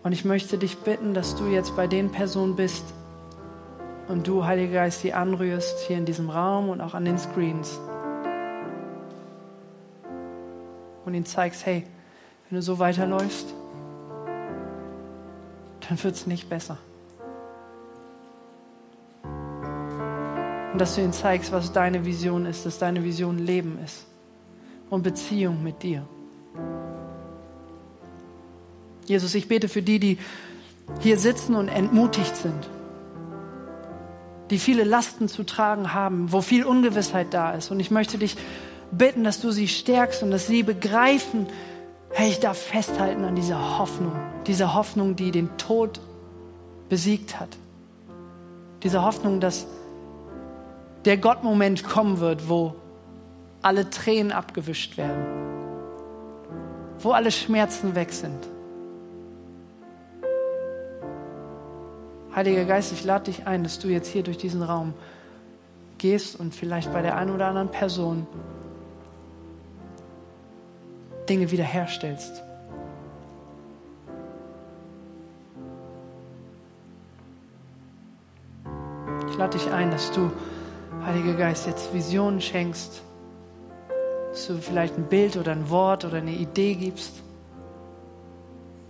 Und 0.09 0.13
ich 0.13 0.25
möchte 0.25 0.57
dich 0.57 0.79
bitten, 0.79 1.13
dass 1.13 1.37
du 1.37 1.49
jetzt 1.49 1.77
bei 1.77 1.87
den 1.87 2.11
Personen 2.11 2.57
bist 2.57 2.83
und 4.09 4.27
du, 4.27 4.47
Heiliger 4.47 4.73
Geist, 4.73 5.05
die 5.05 5.13
anrührst 5.13 5.81
hier 5.81 5.99
in 5.99 6.07
diesem 6.07 6.31
Raum 6.31 6.71
und 6.71 6.81
auch 6.81 6.95
an 6.95 7.05
den 7.05 7.19
Screens. 7.19 7.79
Und 11.05 11.13
ihnen 11.13 11.27
zeigst, 11.27 11.67
hey, 11.67 11.85
wenn 12.49 12.57
du 12.57 12.63
so 12.63 12.79
weiterläufst, 12.79 13.53
dann 15.87 16.03
wird 16.03 16.15
es 16.15 16.27
nicht 16.27 16.49
besser. 16.49 16.79
Und 20.73 20.79
dass 20.79 20.95
du 20.95 21.03
ihnen 21.03 21.13
zeigst, 21.13 21.53
was 21.53 21.71
deine 21.71 22.07
Vision 22.07 22.47
ist, 22.47 22.65
dass 22.65 22.79
deine 22.79 23.05
Vision 23.05 23.37
Leben 23.37 23.79
ist 23.85 24.07
und 24.89 25.03
Beziehung 25.03 25.63
mit 25.63 25.83
dir. 25.83 26.07
Jesus, 29.09 29.35
ich 29.35 29.49
bete 29.49 29.69
für 29.69 29.83
die, 29.83 29.99
die 29.99 30.19
hier 31.01 31.19
sitzen 31.19 31.55
und 31.55 31.69
entmutigt 31.69 32.37
sind, 32.37 32.69
die 34.51 34.59
viele 34.59 34.85
Lasten 34.85 35.29
zu 35.29 35.45
tragen 35.45 35.93
haben, 35.95 36.33
wo 36.33 36.41
viel 36.41 36.65
Ungewissheit 36.65 37.29
da 37.33 37.53
ist. 37.53 37.71
Und 37.71 37.81
ich 37.81 37.91
möchte 37.91 38.19
dich 38.19 38.37
bitten, 38.91 39.25
dass 39.25 39.41
du 39.41 39.51
sie 39.51 39.69
stärkst 39.69 40.23
und 40.23 40.31
dass 40.31 40.47
sie 40.47 40.63
begreifen, 40.63 41.47
hey, 42.11 42.31
ich 42.31 42.41
darf 42.41 42.59
festhalten 42.59 43.25
an 43.25 43.35
dieser 43.35 43.79
Hoffnung, 43.79 44.13
dieser 44.47 44.75
Hoffnung, 44.75 45.17
die 45.17 45.31
den 45.31 45.57
Tod 45.59 46.01
besiegt 46.89 47.39
hat. 47.39 47.51
Diese 48.83 49.03
Hoffnung, 49.03 49.41
dass 49.41 49.67
der 51.05 51.17
Gottmoment 51.17 51.85
kommen 51.85 52.21
wird, 52.21 52.49
wo 52.49 52.75
alle 53.61 53.91
Tränen 53.91 54.33
abgewischt 54.33 54.97
werden, 54.97 55.27
wo 57.01 57.13
alle 57.13 57.31
Schmerzen 57.31 57.95
weg 57.95 58.13
sind. 58.13 58.49
Heiliger 62.39 62.67
Geist, 62.67 62.93
ich 62.93 63.03
lade 63.03 63.25
dich 63.25 63.49
ein, 63.49 63.65
dass 63.65 63.81
du 63.81 63.89
jetzt 63.89 64.07
hier 64.07 64.23
durch 64.23 64.39
diesen 64.39 64.63
Raum 64.63 64.95
gehst 65.99 66.39
und 66.39 66.55
vielleicht 66.55 66.93
bei 66.93 67.03
der 67.03 67.17
einen 67.17 67.35
oder 67.35 67.49
anderen 67.49 67.69
Person 67.69 68.29
Dinge 71.29 71.51
wiederherstellst. 71.51 72.45
Ich 79.29 79.37
lade 79.37 79.59
dich 79.59 79.73
ein, 79.73 79.91
dass 79.91 80.13
du, 80.13 80.31
Heiliger 81.05 81.35
Geist, 81.35 81.67
jetzt 81.67 81.93
Visionen 81.93 82.41
schenkst, 82.41 83.03
dass 84.31 84.47
du 84.47 84.59
vielleicht 84.59 84.97
ein 84.97 85.09
Bild 85.09 85.37
oder 85.37 85.51
ein 85.51 85.69
Wort 85.71 86.05
oder 86.05 86.19
eine 86.19 86.37
Idee 86.37 86.77
gibst. 86.77 87.15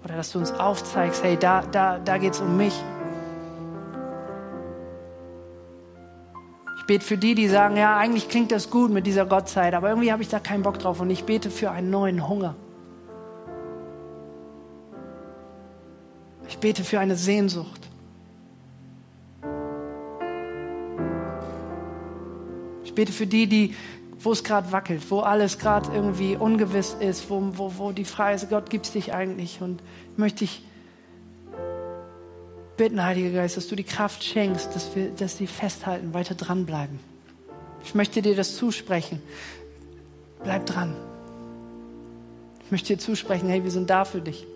Oder 0.04 0.16
dass 0.16 0.32
du 0.32 0.38
uns 0.38 0.52
aufzeigst, 0.52 1.24
hey, 1.24 1.38
da, 1.38 1.62
da, 1.62 1.98
da 1.98 2.18
geht 2.18 2.34
es 2.34 2.42
um 2.42 2.54
mich. 2.58 2.74
Bete 6.88 7.04
für 7.04 7.18
die, 7.18 7.34
die 7.34 7.48
sagen, 7.48 7.76
ja, 7.76 7.98
eigentlich 7.98 8.28
klingt 8.28 8.50
das 8.50 8.70
gut 8.70 8.90
mit 8.90 9.06
dieser 9.06 9.26
Gottzeit, 9.26 9.74
aber 9.74 9.90
irgendwie 9.90 10.10
habe 10.10 10.22
ich 10.22 10.28
da 10.28 10.40
keinen 10.40 10.62
Bock 10.62 10.78
drauf 10.78 11.00
und 11.00 11.10
ich 11.10 11.24
bete 11.24 11.50
für 11.50 11.70
einen 11.70 11.90
neuen 11.90 12.26
Hunger. 12.26 12.56
Ich 16.48 16.58
bete 16.58 16.82
für 16.82 16.98
eine 16.98 17.14
Sehnsucht. 17.14 17.88
Ich 22.84 22.94
bete 22.94 23.12
für 23.12 23.26
die, 23.26 23.46
die 23.46 23.74
wo 24.20 24.32
es 24.32 24.42
gerade 24.42 24.72
wackelt, 24.72 25.08
wo 25.10 25.20
alles 25.20 25.58
gerade 25.58 25.92
irgendwie 25.94 26.36
ungewiss 26.36 26.96
ist, 26.98 27.30
wo, 27.30 27.40
wo, 27.52 27.74
wo 27.76 27.92
die 27.92 28.04
Frage 28.04 28.34
ist, 28.34 28.50
Gott, 28.50 28.68
gibt 28.68 28.86
es 28.86 28.92
dich 28.92 29.14
eigentlich? 29.14 29.60
Und 29.60 29.80
möchte 30.16 30.42
ich 30.42 30.64
bitten, 32.78 33.04
Heiliger 33.04 33.30
Geist, 33.30 33.58
dass 33.58 33.68
du 33.68 33.76
die 33.76 33.84
Kraft 33.84 34.24
schenkst, 34.24 34.74
dass, 34.74 34.96
wir, 34.96 35.10
dass 35.10 35.36
sie 35.36 35.46
festhalten, 35.46 36.14
weiter 36.14 36.34
dranbleiben. 36.34 36.98
Ich 37.84 37.94
möchte 37.94 38.22
dir 38.22 38.34
das 38.34 38.56
zusprechen. 38.56 39.20
Bleib 40.42 40.64
dran. 40.64 40.96
Ich 42.64 42.70
möchte 42.70 42.94
dir 42.94 42.98
zusprechen, 42.98 43.48
hey, 43.48 43.62
wir 43.62 43.70
sind 43.70 43.90
da 43.90 44.04
für 44.04 44.20
dich. 44.20 44.46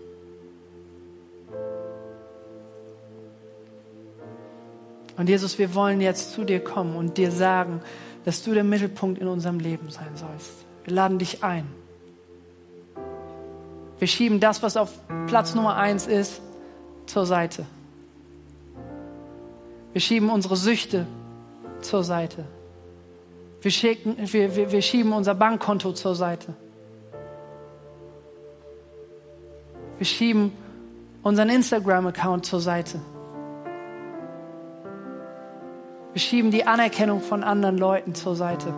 Und 5.16 5.28
Jesus, 5.28 5.58
wir 5.58 5.74
wollen 5.74 6.00
jetzt 6.00 6.32
zu 6.32 6.44
dir 6.44 6.60
kommen 6.60 6.96
und 6.96 7.18
dir 7.18 7.30
sagen, 7.30 7.80
dass 8.24 8.42
du 8.42 8.54
der 8.54 8.64
Mittelpunkt 8.64 9.20
in 9.20 9.28
unserem 9.28 9.58
Leben 9.58 9.90
sein 9.90 10.16
sollst. 10.16 10.50
Wir 10.84 10.94
laden 10.94 11.18
dich 11.18 11.44
ein. 11.44 11.66
Wir 13.98 14.08
schieben 14.08 14.40
das, 14.40 14.62
was 14.62 14.76
auf 14.76 14.90
Platz 15.26 15.54
Nummer 15.54 15.76
eins 15.76 16.06
ist, 16.06 16.40
zur 17.06 17.26
Seite. 17.26 17.66
Wir 19.92 20.00
schieben 20.00 20.30
unsere 20.30 20.56
Süchte 20.56 21.06
zur 21.80 22.02
Seite. 22.02 22.44
Wir, 23.60 23.70
schicken, 23.70 24.16
wir, 24.18 24.56
wir, 24.56 24.72
wir 24.72 24.82
schieben 24.82 25.12
unser 25.12 25.34
Bankkonto 25.34 25.92
zur 25.92 26.14
Seite. 26.14 26.54
Wir 29.98 30.06
schieben 30.06 30.52
unseren 31.22 31.48
Instagram-Account 31.50 32.46
zur 32.46 32.60
Seite. 32.60 33.00
Wir 36.12 36.20
schieben 36.20 36.50
die 36.50 36.66
Anerkennung 36.66 37.20
von 37.20 37.44
anderen 37.44 37.78
Leuten 37.78 38.14
zur 38.14 38.34
Seite. 38.34 38.74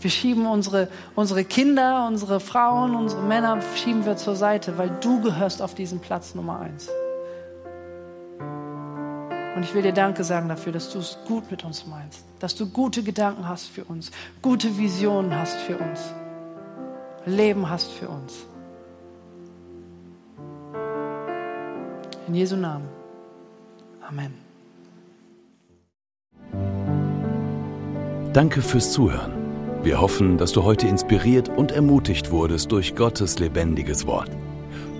Wir 0.00 0.10
schieben 0.10 0.46
unsere, 0.46 0.88
unsere 1.14 1.44
Kinder, 1.44 2.06
unsere 2.06 2.40
Frauen, 2.40 2.94
unsere 2.94 3.22
Männer, 3.22 3.58
schieben 3.76 4.06
wir 4.06 4.16
zur 4.16 4.34
Seite, 4.34 4.78
weil 4.78 4.90
du 5.00 5.20
gehörst 5.20 5.60
auf 5.60 5.74
diesen 5.74 6.00
Platz 6.00 6.34
Nummer 6.34 6.60
eins. 6.60 6.88
Und 9.56 9.64
ich 9.64 9.74
will 9.74 9.82
dir 9.82 9.92
Danke 9.92 10.22
sagen 10.22 10.48
dafür, 10.48 10.72
dass 10.72 10.92
du 10.92 11.00
es 11.00 11.18
gut 11.26 11.50
mit 11.50 11.64
uns 11.64 11.86
meinst, 11.86 12.24
dass 12.38 12.54
du 12.54 12.68
gute 12.68 13.02
Gedanken 13.02 13.48
hast 13.48 13.68
für 13.68 13.84
uns, 13.84 14.10
gute 14.42 14.78
Visionen 14.78 15.34
hast 15.34 15.56
für 15.56 15.76
uns, 15.76 16.14
Leben 17.26 17.68
hast 17.68 17.90
für 17.90 18.08
uns. 18.08 18.46
In 22.28 22.34
Jesu 22.34 22.56
Namen. 22.56 22.88
Amen. 24.06 24.34
Danke 28.32 28.62
fürs 28.62 28.92
Zuhören. 28.92 29.32
Wir 29.82 30.00
hoffen, 30.00 30.38
dass 30.38 30.52
du 30.52 30.62
heute 30.62 30.86
inspiriert 30.86 31.48
und 31.48 31.72
ermutigt 31.72 32.30
wurdest 32.30 32.70
durch 32.70 32.94
Gottes 32.94 33.40
lebendiges 33.40 34.06
Wort. 34.06 34.30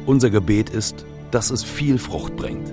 Unser 0.07 0.31
Gebet 0.31 0.71
ist, 0.71 1.05
dass 1.31 1.51
es 1.51 1.63
viel 1.63 1.99
Frucht 1.99 2.35
bringt. 2.35 2.73